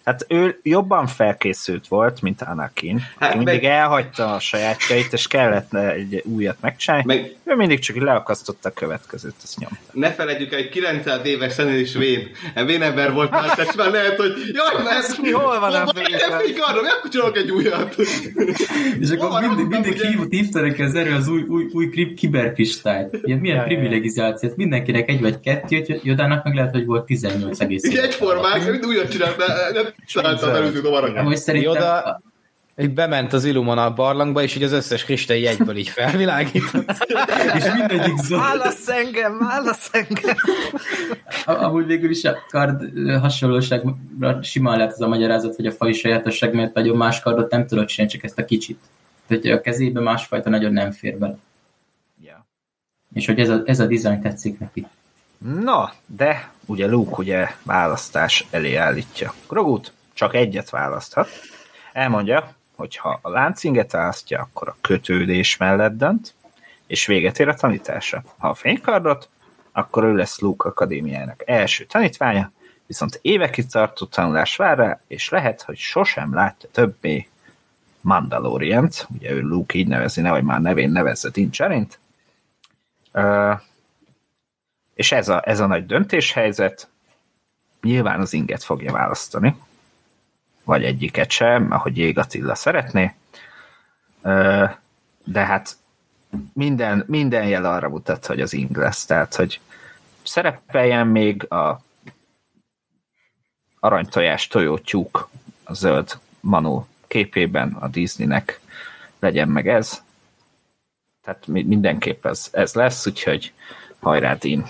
[0.05, 2.99] Hát ő jobban felkészült volt, mint Anakin.
[2.99, 7.05] Hát Hát mindig meg- elhagyta a sajátjait, és kellett egy újat megcsinálni.
[7.05, 9.77] Meg Ő mindig csak leakasztotta a következőt, azt nyomta.
[9.91, 12.27] ne felejtjük el, egy 900 éves Szenén is Vén.
[12.65, 16.05] Vén ember volt már, tehát már lehet, hogy jaj, mert mi, hol van a Vén?
[16.29, 17.95] van a Vén kardom, akkor csinálok egy újat.
[18.99, 23.17] És akkor mindig, mindig hívtanak az erő az új, új, új kri- kiberkristályt.
[23.23, 24.55] Ilyen, milyen privilegizációt.
[24.55, 27.83] Mindenkinek egy vagy kettő, Jodának meg lehet, hogy volt 18 egész.
[27.83, 29.37] Egyformák, mind újat csinált,
[29.73, 31.17] nem az előző domarakat.
[31.17, 32.19] Amúgy szerintem Yoda
[32.81, 36.91] így bement az Illumon a barlangba, és így az összes kristály jegyből így felvilágított.
[37.57, 38.41] és mindegyik zöld.
[38.41, 40.35] Válasz engem, válasz engem!
[41.45, 42.83] Amúgy végül is a kard
[43.21, 47.67] hasonlóságra simán lehet az a magyarázat, hogy a fai sajátosság miatt nagyon más kardot nem
[47.67, 48.79] tudod csinálni, csak ezt a kicsit.
[49.27, 51.37] Tehát hogy a kezébe másfajta nagyon nem fér bele.
[52.25, 52.45] Ja.
[53.13, 54.87] És hogy ez a, ez a dizájn tetszik neki.
[55.39, 59.33] Na, de ugye Luke ugye választás elé állítja.
[59.47, 61.29] Grogut csak egyet választhat.
[61.93, 66.33] Elmondja, hogy ha a láncinget választja, akkor a kötődés mellett dönt,
[66.87, 68.23] és véget ér a tanítása.
[68.37, 69.29] Ha a fénykardot,
[69.71, 72.51] akkor ő lesz Luke akadémiának első tanítványa,
[72.87, 77.27] viszont évekig tartó tanulás vár rá, és lehet, hogy sosem látja többé
[78.01, 81.99] Mandalorient, ugye ő Luke így nevezi, nehogy már nevén nevezze Din Djarin-t.
[84.99, 86.89] És ez a, ez a nagy döntéshelyzet,
[87.81, 89.55] nyilván az inget fogja választani,
[90.63, 93.15] vagy egyiket sem, ahogy Jég Attila szeretné,
[95.23, 95.77] de hát
[96.53, 99.61] minden, minden jel arra mutat, hogy az ing lesz, tehát hogy
[100.23, 101.81] szerepeljen még a
[103.79, 105.29] aranytojás tojótyúk
[105.63, 108.59] a zöld manó képében a Disneynek
[109.19, 110.03] legyen meg ez.
[111.23, 113.53] Tehát mindenképp ez, ez lesz, úgyhogy
[113.99, 114.65] hajrá Dean.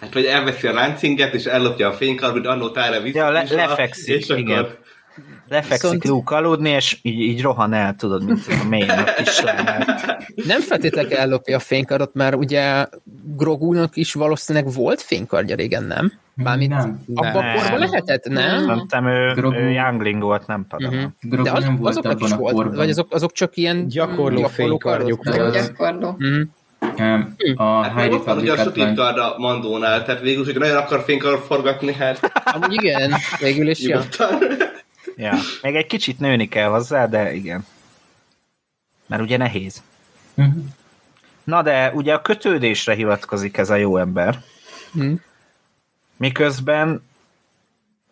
[0.00, 3.18] Hát, vagy elveszi a láncinget, és ellopja a fénykarbot, annó tára vissza.
[3.18, 4.58] Ja, le, lefekszik, és igen.
[4.58, 4.78] Akkor...
[5.48, 6.04] Lefekszik Viszont...
[6.04, 9.04] Luke aludni, és így, így rohan el, tudod, mint a mélyen a.
[10.46, 12.86] Nem feltétlenül ellopja a fénykardot, mert ugye
[13.36, 16.12] Grogúnak is valószínűleg volt fénykardja régen, nem?
[16.34, 17.00] Bármint nem.
[17.14, 18.66] Abban a korban lehetett, nem?
[18.66, 19.56] Szerintem ő, Grogu...
[19.56, 20.94] ő Youngling volt, nem tudom.
[20.94, 21.10] Uh-huh.
[21.20, 22.74] Grogu De az, nem volt azoknak is volt, korban.
[22.74, 25.28] vagy azok, azok csak ilyen gyakorló fénykardjuk.
[25.30, 26.08] Gyakorló.
[26.08, 26.42] Uh-huh.
[27.54, 31.92] A hát High Republic a kard a Mandónál, tehát végül, hogy nagyon akar fénykardot forgatni,
[31.92, 32.32] hát...
[32.44, 34.02] Amúgy igen, végül is, ja.
[35.16, 35.34] ja.
[35.62, 37.66] Még egy kicsit nőni kell hozzá, de igen.
[39.06, 39.82] Mert ugye nehéz.
[40.34, 40.64] Uh-huh.
[41.44, 44.38] Na de ugye a kötődésre hivatkozik ez a jó ember.
[44.94, 45.18] Uh-huh.
[46.16, 47.02] Miközben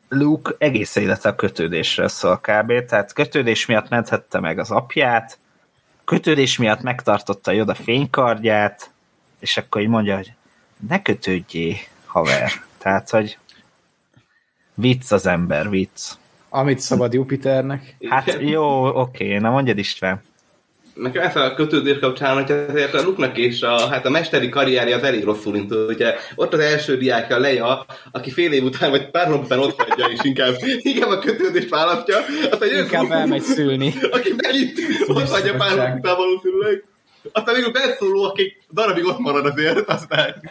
[0.09, 2.85] Luke egész élete a kötődésre szól kb.
[2.85, 5.39] Tehát kötődés miatt menthette meg az apját,
[6.09, 8.91] kötődés miatt megtartotta Joda fénykardját,
[9.41, 10.33] és akkor így mondja, hogy
[10.89, 12.53] ne kötődjé, haver.
[12.79, 13.39] Tehát, hogy
[14.75, 16.13] vicc az ember, vicc.
[16.49, 17.97] Amit szabad Jupiternek.
[18.09, 20.23] Hát jó, oké, na mondjad István
[20.99, 24.97] nekem ez a kötődés kapcsán, hogy azért a Luknak és a, hát a mesteri karrierje
[24.97, 25.91] az elég rosszul indult.
[25.91, 29.83] Ugye ott az első diákja Leia, aki fél év után vagy pár nap után ott
[29.83, 32.17] hagyja, és inkább, inkább a kötődést választja.
[32.51, 33.95] Aztán inkább elmegy szülni.
[34.11, 36.85] Aki megint ott hagyja pár nap után valószínűleg.
[37.33, 40.51] Aztán végül beszóló, akik darabig ott marad azért, aztán...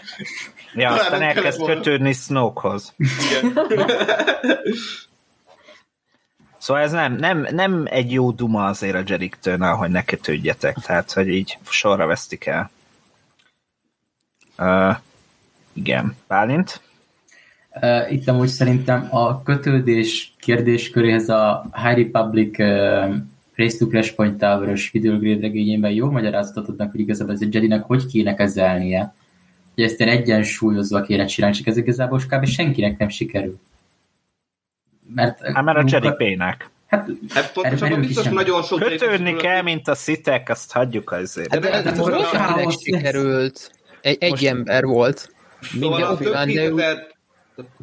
[0.73, 2.93] Ja, aztán elkezd kötődni Snokehoz.
[2.97, 3.59] Igen.
[6.67, 11.11] Szóval ez nem, nem, nem egy jó duma azért a Jediktől, hogy ne kötődjetek, tehát
[11.11, 12.69] hogy így sorra vesztik el.
[14.57, 14.95] Uh,
[15.73, 16.81] igen, Bálint?
[17.81, 23.15] Uh, itt amúgy szerintem a kötődés kérdésköréhez a High Republic uh,
[23.55, 24.45] Race to Crash Point
[24.91, 29.13] videograde regényében jó magyarázatot adnak, hogy igazából ez a Jedinek hogy kéne kezelnie.
[29.75, 32.45] Hogy ezt ilyen egyensúlyozva kéne csinálni, csak ez igazából kb.
[32.45, 33.59] senkinek nem sikerül.
[35.15, 36.69] Mert, hát mert a Jedi pénák.
[36.87, 38.79] Hát, hát pontosan biztos nagyon sok...
[38.79, 41.51] Kötődni kell, mint a szitek, azt hagyjuk azért.
[41.51, 42.17] Hát, de, de, de, de,
[42.55, 43.71] de, de sikerült.
[44.01, 45.31] Egy, egy ember volt.
[45.61, 46.97] Szóval Obi-Wan, de ő...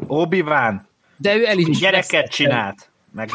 [0.07, 0.87] Obi-Wan.
[1.16, 2.89] De ő el is Gyereket csinált.
[3.12, 3.31] Meg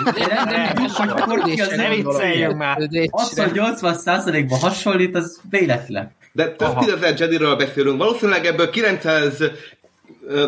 [1.75, 2.77] ne vicceljünk már.
[3.09, 6.11] Az, hogy 80%-ban hasonlít, az véletlen.
[6.31, 7.97] De több tízezer Jediről beszélünk.
[7.97, 9.43] Valószínűleg ebből 900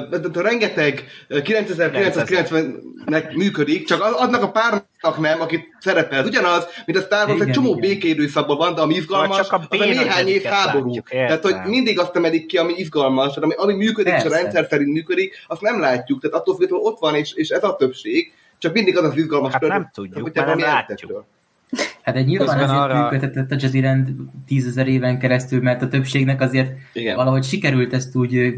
[0.10, 6.26] de rengeteg 9990-nek működik, csak adnak a párnak nem, akit szerepel.
[6.26, 9.80] Ugyanaz, mint a Star Wars, egy csomó békéidőszakban van, de ami izgalmas, csak a, az
[9.80, 10.86] a néhány év háború.
[10.86, 14.28] Látjuk, tehát, hogy mindig azt emelik ki, ami izgalmas, ami, ami működik, Persze.
[14.28, 16.22] és a rendszer szerint működik, azt nem látjuk.
[16.22, 19.52] Tehát attól függetlenül ott van, és, és ez a többség, csak mindig az az izgalmas.
[19.52, 21.26] Hát nem tudjuk, mert nem látjuk.
[22.02, 23.02] Hát egy nyilván azért arra...
[23.02, 24.10] működhetett a Jedi Rend
[24.48, 27.16] tízezer éven keresztül, mert a többségnek azért Igen.
[27.16, 28.54] valahogy sikerült ezt úgy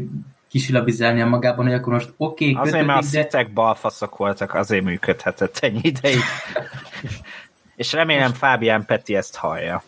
[1.20, 5.58] a magában, hogy akkor most oké, okay, Azért, mert a szitek balfaszok voltak, azért működhetett
[5.58, 6.18] ennyi ideig.
[7.76, 9.82] És remélem Fábián Peti ezt hallja.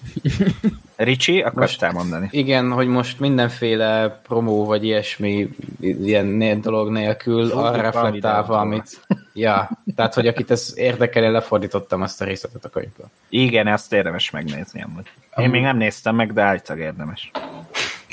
[0.96, 2.28] Ricsi, akartál mondani?
[2.30, 5.48] Igen, hogy most mindenféle promó vagy ilyesmi
[5.80, 9.06] ilyen dolog nélkül Jó, arra reflektálva, amit...
[9.32, 13.06] Ja, tehát, hogy akit ez érdekel, lefordítottam ezt a részletet a könyvből.
[13.28, 15.10] Igen, ezt érdemes megnézni amúgy.
[15.36, 17.30] Én még nem néztem meg, de állítólag érdemes.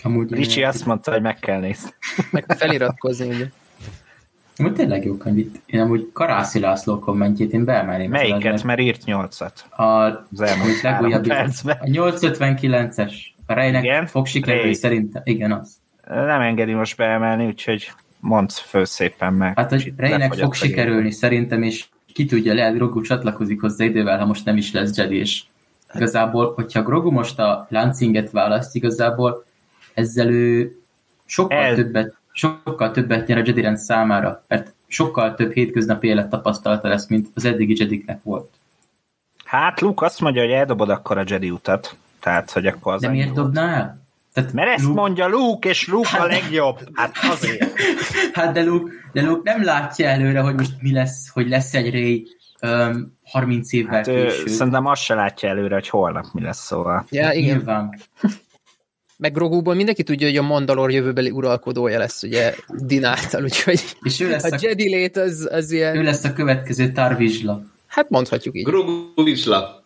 [0.03, 0.67] Amúgy Ricsi én...
[0.67, 1.89] azt mondta, hogy meg kell nézni.
[2.31, 3.45] Meg feliratkozni, ugye.
[4.57, 5.45] Amúgy tényleg jó könyv.
[5.65, 8.09] Én amúgy Karászi László kommentjét én beemelném.
[8.09, 8.63] Melyiket?
[8.63, 9.65] Mert írt nyolcat.
[9.69, 11.29] A, az elmúlt legújabb.
[11.29, 13.13] A 859-es.
[13.45, 14.05] A Rejnek igen?
[14.05, 15.21] fog sikerülni szerintem.
[15.25, 15.77] Igen, az.
[16.07, 19.57] Nem engedi most beemelni, úgyhogy mondd föl szépen meg.
[19.57, 24.25] Hát, hogy Rejnek fog sikerülni szerintem, és ki tudja, lehet Grogu csatlakozik hozzá idővel, ha
[24.25, 25.43] most nem is lesz Jedi, és
[25.93, 29.45] igazából, hogyha Grogu most a Lancinget választ, igazából
[29.93, 30.75] ezzel ő
[31.25, 31.75] sokkal El...
[31.75, 37.07] többet sokkal többet nyer a Jedi rend számára, mert sokkal több hétköznapi élet tapasztalata lesz,
[37.07, 38.49] mint az eddigi Jediknek volt.
[39.45, 43.01] Hát Luke azt mondja, hogy eldobod akkor a Jedi utat, tehát hogy akkor az...
[43.01, 44.01] De miért dobná el?
[44.33, 45.01] Tehát Mert ezt Luke...
[45.01, 46.79] mondja Luke, és Luke a legjobb.
[46.93, 47.71] Hát azért.
[48.33, 51.91] Hát de Luke, de Luke nem látja előre, hogy most mi lesz, hogy lesz egy
[51.91, 52.27] Ray
[52.61, 54.47] um, 30 évvel hát később.
[54.47, 57.05] Szerintem azt se látja előre, hogy holnap mi lesz, szóval.
[57.09, 57.55] Ja, igen.
[57.55, 57.95] Nyilván.
[59.17, 64.19] Meg Groguból mindenki tudja, hogy a Mandalor jövőbeli uralkodója lesz, ugye, Din által, úgyhogy és
[64.19, 65.95] ő lesz a, a Jedi lét az, az ilyen...
[65.95, 67.63] Ő lesz a következő Tarvizsla.
[67.87, 68.63] Hát mondhatjuk így.
[68.63, 69.83] Grogu Vizsla.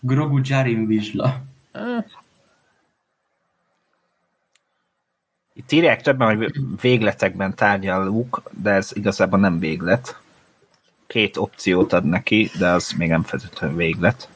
[0.00, 1.42] Grogu Jarim Vizsla.
[1.72, 2.04] Ah.
[5.54, 10.20] Itt írják többen, hogy végletekben tárgyal Luke, de ez igazából nem véglet.
[11.06, 14.28] Két opciót ad neki, de az még nem feltétlenül véglet.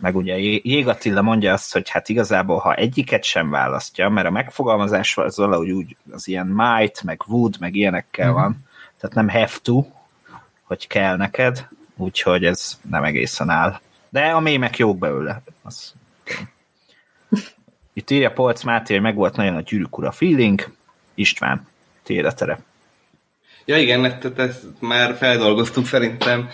[0.00, 4.30] Meg ugye Jég Attila mondja azt, hogy hát igazából, ha egyiket sem választja, mert a
[4.30, 8.34] megfogalmazás az valahogy úgy az ilyen might, meg would, meg ilyenekkel mm-hmm.
[8.34, 8.56] van,
[9.00, 9.84] tehát nem have to,
[10.62, 13.80] hogy kell neked, úgyhogy ez nem egészen áll.
[14.08, 15.42] De a mémek jók belőle.
[15.62, 15.94] Az
[17.92, 20.72] Itt írja Polc Máté, hogy meg volt nagyon a gyűrűk ura feeling.
[21.14, 21.66] István,
[22.02, 22.58] tiéd a tere.
[23.64, 26.48] Ja igen, ezt, ezt már feldolgoztuk szerintem.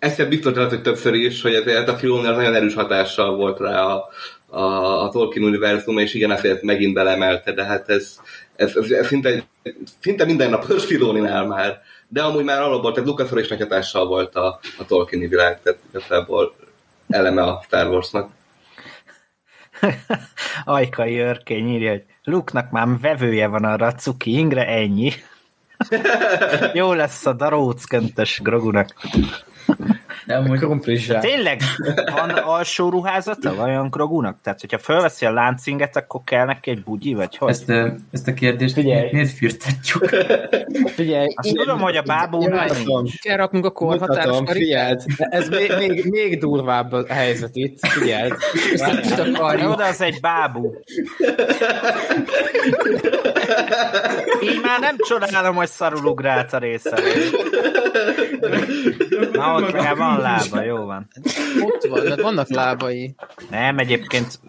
[0.00, 3.82] Ezt biztos lehet, hogy többször is, hogy ezért a filmnél nagyon erős hatással volt rá
[3.82, 4.08] a,
[4.46, 4.62] a,
[5.02, 8.16] a Tolkien univerzum, és igen, ezért megint belemelte, de hát ez,
[8.56, 9.44] ez, ez, ez szinte,
[10.00, 11.80] szinte mindennapos Filóninál már.
[12.08, 15.78] De amúgy már alapból, tehát Lucasra is nagy hatással volt a, a Tolkieni világ, tehát
[15.88, 16.54] igazából
[17.08, 18.30] eleme a Star Warsnak.
[20.64, 25.12] Ajkai örkény írja, hogy Luke-nak már vevője van arra a cuki ingre, ennyi.
[26.72, 28.94] Jó lesz a darócköntös Grogunak.
[30.26, 30.62] De amúgy
[31.20, 31.60] Tényleg
[32.12, 34.38] van alsó ruházata vajon Grogunak?
[34.42, 37.48] Tehát, hogyha felveszi a láncinget, akkor kell neki egy bugyi, vagy hogy?
[37.48, 39.08] Ezt, a, ezt a kérdést Figyelj.
[39.12, 40.08] miért firtatjuk?
[40.94, 42.68] Figyelj, Azt tudom, hogy a bábónál
[43.22, 48.36] Kell raknunk a korhatáros figyeld, ez még, még, még durvább a helyzet itt, figyeld.
[49.42, 50.74] Oda az egy bábú.
[54.42, 56.98] Így már nem csodálom, hogy szarul ugrált a része.
[59.32, 61.08] Na, ott van lába, jó van.
[61.62, 63.14] Ott van, de vannak lábai.
[63.50, 64.40] Nem, egyébként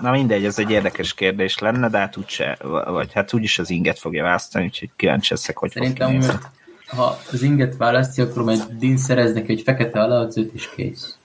[0.00, 3.98] na mindegy, ez egy érdekes kérdés lenne, de hát úgyse, vagy hát úgyis az inget
[3.98, 6.40] fogja választani, úgyhogy kíváncsi leszek, hogy Szerintem, fog
[6.88, 11.17] ha az inget választja, akkor majd Din szerez neki egy fekete alaadzőt, és kész.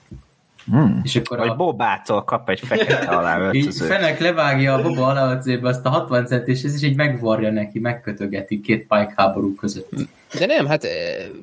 [0.70, 1.00] Hmm.
[1.02, 1.54] És akkor Vagy a...
[1.54, 3.88] Bobától kap egy fekete aláöltözőt.
[3.88, 7.78] Fenek levágja a Boba aláöltözőbe azt a 60 cent, és ez is egy megvarja neki,
[7.78, 9.90] megkötögeti két pike háború között.
[10.38, 10.90] De nem, hát eh,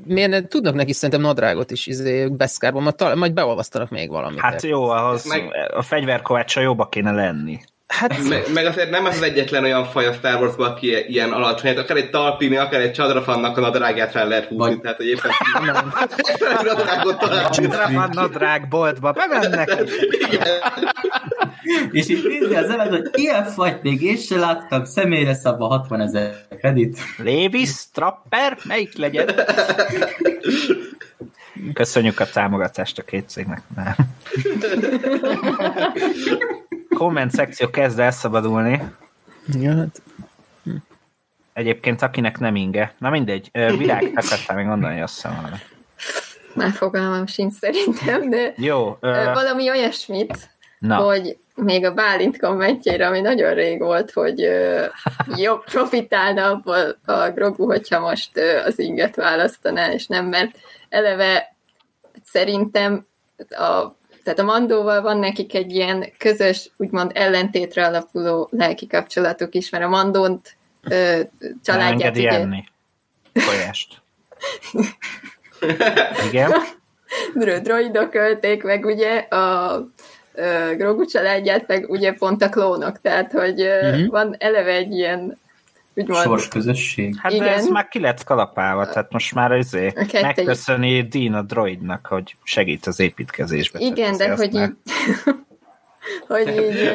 [0.06, 4.40] miért ne, tudnak neki szerintem nadrágot is izé, beszkárban, majd, majd beolvasztanak még valamit.
[4.40, 5.50] Hát jó, ahhoz meg...
[5.74, 7.60] a fegyverkovácsa jobba kéne lenni.
[7.92, 8.28] Hát...
[8.30, 11.80] Meg, meg azért nem az egyetlen olyan faj a Star wars aki ilyen alacsony, hát
[11.80, 14.80] akár egy talpini, akár egy csadrafannak a nadrágját fel lehet húzni, Vagy...
[14.80, 15.32] tehát hogy éppen
[17.20, 17.50] találni.
[17.52, 19.70] Csadrafan nadrág boltba bemennek.
[21.92, 26.02] És így nézni az evet, hogy ilyen fajt még én se láttam, személyre szabva 60
[26.02, 26.98] ezer kredit.
[27.18, 29.30] Lévis, Trapper, melyik legyen?
[31.74, 33.62] Köszönjük a támogatást a két cégnek.
[33.76, 33.96] Nem
[37.02, 38.82] komment szekció kezd elszabadulni.
[39.60, 40.02] Ja, hát.
[41.54, 42.94] Egyébként akinek nem inge.
[42.98, 45.56] Na mindegy, virág, akartál még mondani, azt hiszem valami.
[46.54, 49.24] Már fogalmam sincs szerintem, de Jó, ö...
[49.34, 50.50] valami olyasmit,
[50.80, 50.96] Na.
[50.96, 54.86] hogy még a Bálint kommentjére, ami nagyon rég volt, hogy ö,
[55.36, 60.58] jobb profitálna abból a Grogu, hogyha most ö, az inget választaná, és nem, mert
[60.90, 61.56] eleve
[62.24, 63.06] szerintem
[63.50, 69.70] a tehát a Mandóval van nekik egy ilyen közös, úgymond ellentétre alapuló lelki kapcsolatuk is,
[69.70, 70.56] mert a Mandónt
[70.90, 71.20] ö,
[71.64, 72.18] családját...
[72.18, 72.30] ugye...
[72.30, 72.64] enni
[73.34, 74.02] folyást.
[76.30, 76.52] Igen.
[77.62, 79.84] Droidok ölték meg ugye a
[80.78, 84.08] Grogu családját, meg ugye pont a klónok, tehát hogy uh-huh.
[84.08, 85.38] van eleve egy ilyen
[85.96, 86.24] úgymond...
[86.24, 87.16] Sors közösség.
[87.18, 87.46] Hát Igen.
[87.46, 92.36] de ez már ki lett kalapálva, tehát most már azért megköszöni Dean a droidnak, hogy
[92.44, 93.80] segít az építkezésbe.
[93.80, 94.70] Igen, de hogy így...
[96.28, 96.90] hogy így...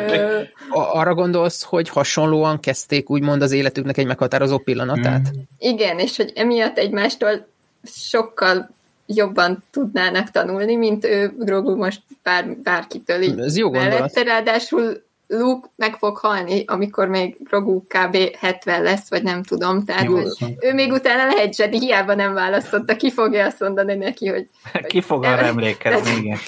[0.71, 5.31] Arra gondolsz, hogy hasonlóan kezdték úgymond az életüknek egy meghatározó pillanatát?
[5.37, 5.41] Mm.
[5.59, 7.47] Igen, és hogy emiatt egymástól
[7.85, 8.75] sokkal
[9.07, 13.93] jobban tudnának tanulni, mint ő Grogu most bár, bárkitől így Ez jó gondolat.
[13.93, 18.17] Mellette, ráadásul Luke meg fog halni, amikor még Grogu kb.
[18.39, 19.85] 70 lesz, vagy nem tudom.
[19.85, 20.19] Tehát Jó,
[20.61, 22.97] ő még utána lehet Jedi, hiába nem választotta.
[22.97, 24.49] Ki fogja azt mondani neki, hogy...
[24.87, 26.39] Ki fog arra emlékezni, igen.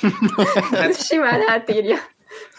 [1.08, 1.96] Simán átírja.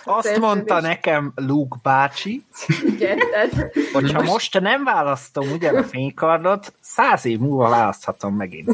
[0.03, 2.43] Azt mondta nekem Luke bácsi,
[2.85, 3.71] igen, tehát...
[3.93, 8.69] hogyha most nem választom ugyan a fénykardot, száz év múlva választhatom megint.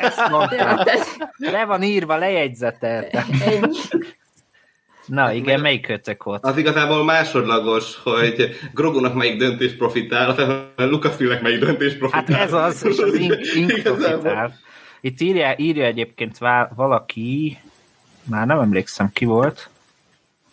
[0.00, 0.84] Ezt mondta.
[1.36, 3.26] Le van írva, lejegyzetelte.
[5.10, 6.44] Na igen, melyik kötök volt?
[6.44, 10.36] Az igazából másodlagos, hogy Grogunak melyik döntés profitál,
[10.76, 12.36] Lucasfilmnek melyik döntés profitál.
[12.36, 14.58] Hát ez az, és az ink, ink profitál.
[15.00, 16.38] Itt írja, írja egyébként
[16.74, 17.58] valaki,
[18.24, 19.70] már nem emlékszem ki volt,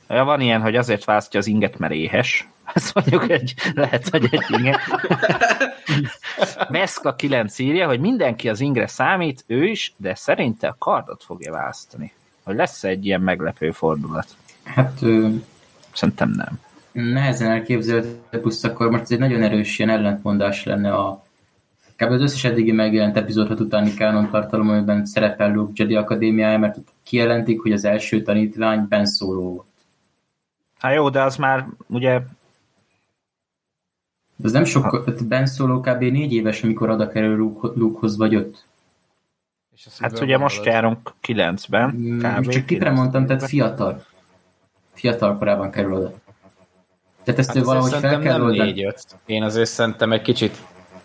[0.10, 2.48] Ja, van ilyen, hogy azért választja az inget, mert éhes.
[2.74, 4.80] Ez mondjuk egy, lehet, hogy egy inge.
[6.70, 11.52] Meszkla 9 írja, hogy mindenki az ingre számít, ő is, de szerinte a kardot fogja
[11.52, 12.14] választani.
[12.44, 14.28] Hogy lesz egy ilyen meglepő fordulat.
[14.68, 15.28] Hát ö,
[15.94, 16.60] Szerintem nem.
[16.92, 21.24] nehezen elképzelhető, plusz akkor most ez egy nagyon erős ilyen ellentmondás lenne a
[21.96, 22.12] kb.
[22.12, 26.78] az összes eddigi megjelent epizód 6 utáni kánon tartalom, amiben szerepel Luke Jedi Akadémiája, mert
[27.04, 29.68] kijelentik, hogy az első tanítvány Ben Solo volt.
[30.78, 32.20] Hát jó, de az már ugye
[34.36, 36.00] De az nem sok, Ben Solo kb.
[36.02, 38.66] négy éves, amikor oda kerül Luke- Lukehoz vagy öt.
[40.00, 41.90] Hát ugye most járunk 9-ben.
[41.96, 42.48] Mm, kb.
[42.50, 44.06] Csak tipre mondtam, tehát fiatal.
[44.98, 46.12] Fiatal korában kerül oda.
[47.24, 48.94] Tehát ezt Hát valahogy fel kell nem oldani.
[49.26, 50.58] Én azért szerintem egy kicsit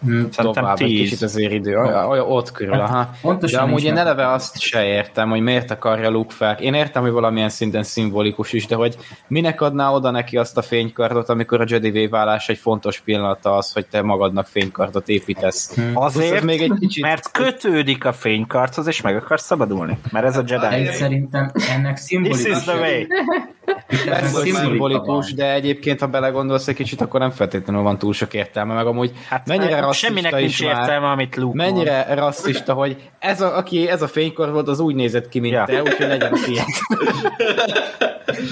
[0.05, 0.31] Hmm.
[0.31, 1.01] Tovább, egy 10.
[1.01, 2.97] kicsit azért idő, olyan, ott körül, aha.
[2.97, 4.07] Hát Pontosan De amúgy én nem.
[4.07, 6.57] eleve azt se értem, hogy miért akarja Luke fel.
[6.61, 10.63] Én értem, hogy valamilyen szinten szimbolikus is, de hogy minek adná oda neki azt a
[10.63, 15.75] fénykardot, amikor a Jedi válás egy fontos pillanata az, hogy te magadnak fénykardot építesz.
[15.75, 15.97] Hmm.
[15.97, 19.99] Azért, Plusz ez még egy kicsit- mert kötődik a fénykarthoz, és meg akarsz szabadulni.
[20.11, 20.77] Mert ez a Jedi.
[20.77, 22.45] Én szerintem ennek This szimbolikus.
[22.45, 23.03] is the way.
[23.89, 28.75] szimbolika szimbolikus, de egyébként, ha belegondolsz egy kicsit, akkor nem feltétlenül van túl sok értelme,
[28.75, 32.73] meg amúgy Hát mennyire mennyire rasszista semminek nincs is már, értelme, amit Luke mennyire rasszista,
[32.73, 35.65] hogy ez a, aki ez a fénykor volt, az úgy nézett ki, mint Ja.
[35.65, 36.33] te, úgyhogy legyen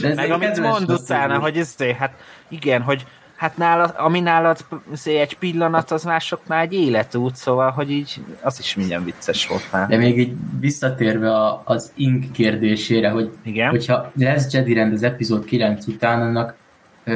[0.02, 2.12] ez Meg amit mond utána, hogy ez, hát
[2.48, 3.04] igen, hogy
[3.40, 4.58] hát nálad, ami nálad
[5.04, 9.88] egy pillanat, az másoknál egy életút, szóval, hogy így az is milyen vicces volt már.
[9.88, 13.70] De még így visszatérve a, az ink kérdésére, hogy Igen.
[13.70, 16.54] hogyha lesz Jedi rend az epizód 9 után, annak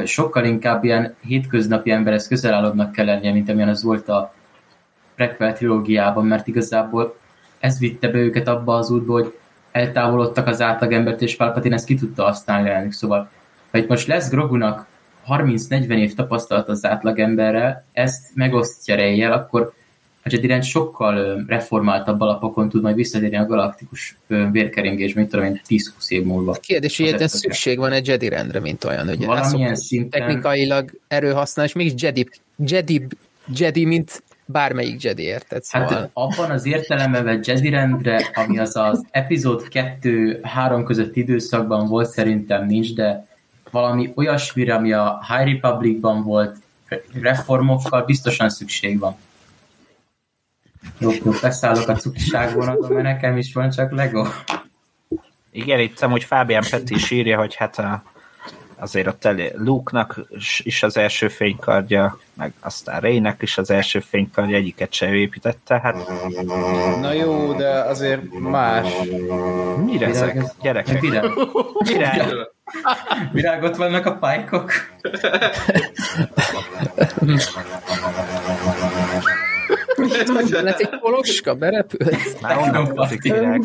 [0.05, 4.33] sokkal inkább ilyen hétköznapi emberhez közel állóbbnak kell lennie, mint amilyen az volt a
[5.15, 7.15] prequel trilógiában, mert igazából
[7.59, 9.37] ez vitte be őket abba az útba, hogy
[9.71, 12.91] eltávolodtak az átlagembert, és Palpatine ezt ki tudta használni velük.
[12.91, 13.29] Szóval,
[13.71, 14.93] ha itt most lesz Grogunak
[15.29, 19.73] 30-40 év tapasztalat az átlagemberrel, ezt megosztja rejjel, akkor
[20.23, 25.45] a Jedi rend sokkal reformáltabb alapokon tud majd visszatérni a galaktikus ö, vérkeringésbe, mint tudom
[25.45, 26.53] én, 10-20 év múlva.
[26.53, 29.25] Kérdés, hogy egyetlen szükség van egy Jedi rendre, mint olyan, ugye?
[29.25, 33.07] Valamilyen szinten- Technikailag erő használ, és mégis Jedi, Jedi,
[33.55, 35.63] Jedi, mint bármelyik Jedi, érted?
[35.63, 35.87] Szóval...
[35.87, 42.09] Hát abban az értelemben vett Jedi rendre, ami az az epizód 2-3 között időszakban volt,
[42.09, 43.27] szerintem nincs, de
[43.75, 46.57] valami olyasmire, ami a High Republicban volt,
[47.21, 49.15] reformokkal biztosan szükség van.
[50.97, 54.25] Jó, jó, beszállok a cukiságvonaton, mert nekem is van csak Lego.
[55.51, 58.03] Igen, itt amúgy Fábián Peti is írja, hogy hát a,
[58.77, 60.19] azért ott elé Luke-nak
[60.57, 65.79] is az első fénykardja, meg aztán Reynek is az első fénykardja, egyiket se ő építette,
[65.79, 65.95] hát
[66.99, 68.87] Na jó, de azért más.
[69.85, 70.99] mire ezek, Virág- gyerekek?
[71.01, 71.31] Virág,
[71.83, 72.47] Mire?
[73.31, 74.71] virágot vannak a pálykok.
[80.51, 82.41] Lett egy poloska, berepült?
[82.41, 83.63] Már onnan virág.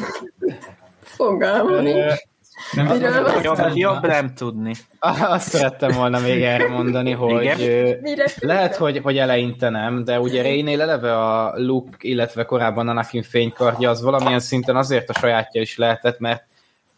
[1.02, 2.28] Fogalmam nincs.
[2.72, 3.42] Nem van?
[3.42, 4.74] Jobb, jobb nem tudni.
[4.98, 8.00] Azt szerettem volna még erre mondani, hogy Igen?
[8.38, 13.90] lehet, hogy, hogy eleinte nem, de ugye Reynél eleve a Luke, illetve korábban Anakin fénykardja
[13.90, 16.44] az valamilyen szinten azért a sajátja is lehetett, mert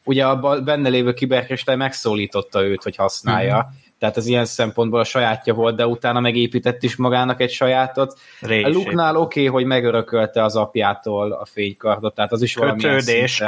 [0.04, 3.56] ugye a benne lévő kiberkristály megszólította őt, hogy használja.
[3.56, 3.81] Mhm.
[4.02, 8.18] Tehát ez ilyen szempontból a sajátja volt, de utána megépített is magának egy sajátot.
[8.40, 12.96] Rey A Luke-nál oké, okay, hogy megörökölte az apjától a fénykardot, tehát az is valamilyen
[12.98, 13.42] Kötődés.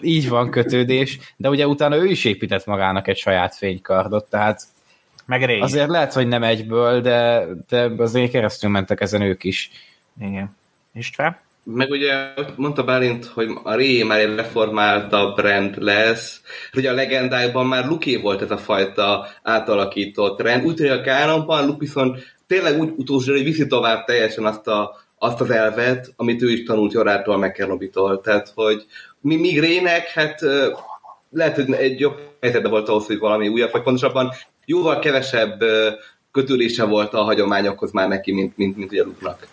[0.00, 4.62] Így van, kötődés, de ugye utána ő is épített magának egy saját fénykardot, tehát
[5.26, 9.70] Meg azért lehet, hogy nem egyből, de, de azért keresztül mentek ezen ők is.
[10.20, 10.56] Igen.
[10.92, 11.36] István?
[11.64, 16.40] Meg ugye mondta Bálint, hogy a Ré már egy reformáltabb rend lesz.
[16.76, 20.64] Ugye a legendákban már Luké volt ez a fajta átalakított rend.
[20.64, 24.96] Úgy, hogy a kánonban Luke viszont tényleg úgy utolsó, hogy viszi tovább teljesen azt, a,
[25.18, 28.20] azt az elvet, amit ő is tanult Jorától, meg Kenobitól.
[28.20, 28.86] Tehát, hogy
[29.20, 30.40] mi, míg Rének, hát
[31.30, 34.32] lehet, hogy egy jobb helyzetben volt ahhoz, hogy valami újabb, vagy pontosabban
[34.64, 35.64] jóval kevesebb
[36.32, 39.46] kötődése volt a hagyományokhoz már neki, mint, mint, mint ugye Luke-nak.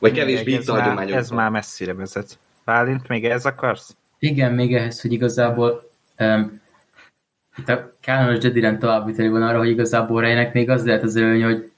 [0.00, 0.26] Vagy már,
[0.66, 1.18] hagyományokban.
[1.18, 2.38] ez már messzire vezet.
[2.64, 3.96] Bálint, még ez akarsz?
[4.18, 6.60] Igen, még ehhez, hogy igazából um,
[7.56, 11.16] itt a kánonos Jedi rend továbbviteli van arra, hogy igazából Reynek még az lehet az
[11.16, 11.72] előny, hogy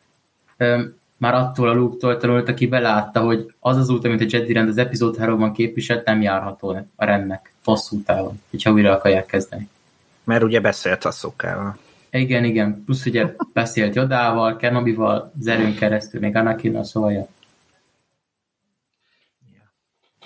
[0.59, 4.53] um, már attól a Luke-tól tanult, aki belátta, hogy az az út, amit a Jedi
[4.53, 9.69] rend az epizód 3-ban képviselt, nem járható a rendnek hosszú távon, hogyha újra akarják kezdeni.
[10.25, 11.77] Mert ugye beszélt a szokával.
[12.11, 12.83] Igen, igen.
[12.85, 17.27] Plusz ugye beszélt Jodával, Kenobival, Zerőn keresztül, még Anakin-nal, szóval ja.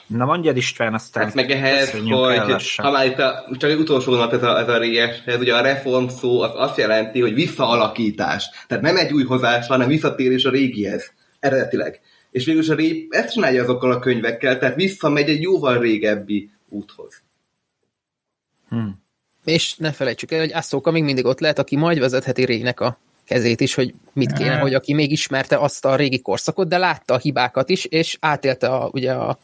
[0.07, 2.11] Na mondjad István, aztán Hát meg ehhez, hogy
[2.77, 5.55] ha már itt a, csak egy utolsó nap ez a, ez a réges, ez ugye
[5.55, 8.51] a reform szó az azt jelenti, hogy visszaalakítás.
[8.67, 12.01] Tehát nem egy új hozás, hanem visszatérés a régihez, eredetileg.
[12.31, 17.23] És végülis a ré ezt csinálja azokkal a könyvekkel, tehát visszamegy egy jóval régebbi úthoz.
[18.69, 19.05] Hmm.
[19.45, 22.99] És ne felejtsük el, hogy Asszóka még mindig ott lehet, aki majd vezetheti Rének a
[23.25, 27.15] kezét is, hogy mit kéne, hogy aki még ismerte azt a régi korszakot, de látta
[27.15, 29.39] a hibákat is, és átélte a, ugye a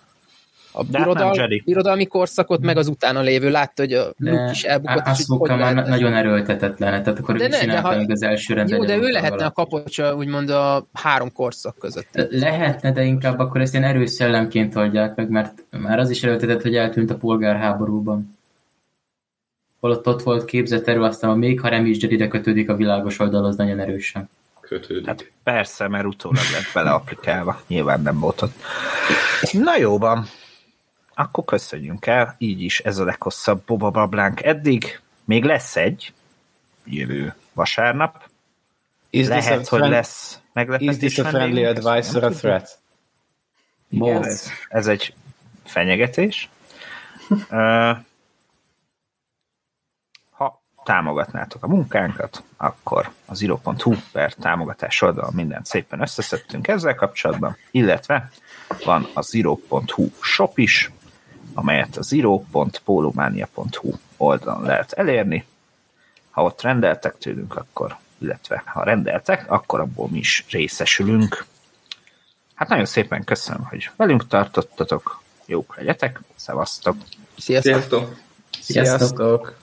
[0.72, 5.06] a birodal, birodalmi korszakot, meg az utána lévő látta, hogy a Luke is elbukott.
[5.06, 5.88] Ászlóka már lehet...
[5.88, 8.78] nagyon erőltetetlen, tehát akkor de ő ne, ha, még az első rendben.
[8.78, 12.08] Jó, de ő lehetne a kapocsa, úgymond a három korszak között.
[12.30, 16.62] Lehetne, de inkább akkor ezt ilyen erős szellemként adják meg, mert már az is erőltetett,
[16.62, 18.38] hogy eltűnt a polgárháborúban.
[19.80, 23.18] Holott ott volt képzett erő, aztán a még ha nem is ide kötődik a világos
[23.18, 24.28] oldal, az nagyon erősen.
[24.60, 25.06] Kötődik.
[25.06, 27.60] Hát persze, mert utólag lett beleaplikálva.
[27.66, 28.54] Nyilván nem volt ott.
[29.52, 30.26] Na jó van
[31.14, 35.00] akkor köszönjünk el, így is ez a leghosszabb Boba Bablánk eddig.
[35.24, 36.12] Még lesz egy,
[36.84, 38.30] jövő vasárnap.
[39.10, 40.94] Is Lehet, hogy lesz meglepetés.
[40.94, 42.78] Is this a friendly advice or a threat?
[43.88, 45.14] Igen, ez, ez egy
[45.64, 46.48] fenyegetés.
[50.30, 57.56] ha támogatnátok a munkánkat, akkor az iro.hu per támogatás oldalon mindent szépen összeszedtünk ezzel kapcsolatban,
[57.70, 58.30] illetve
[58.84, 60.90] van a zero.hu shop is,
[61.54, 65.44] amelyet a zero.polomania.hu oldalon lehet elérni.
[66.30, 71.46] Ha ott rendeltek tőlünk, akkor, illetve ha rendeltek, akkor abból mi is részesülünk.
[72.54, 75.22] Hát nagyon szépen köszönöm, hogy velünk tartottatok.
[75.46, 76.20] Jók legyetek.
[76.34, 76.96] Szevasztok!
[77.38, 77.72] Sziasztok!
[77.72, 78.16] Sziasztok!
[78.60, 79.61] Sziasztok!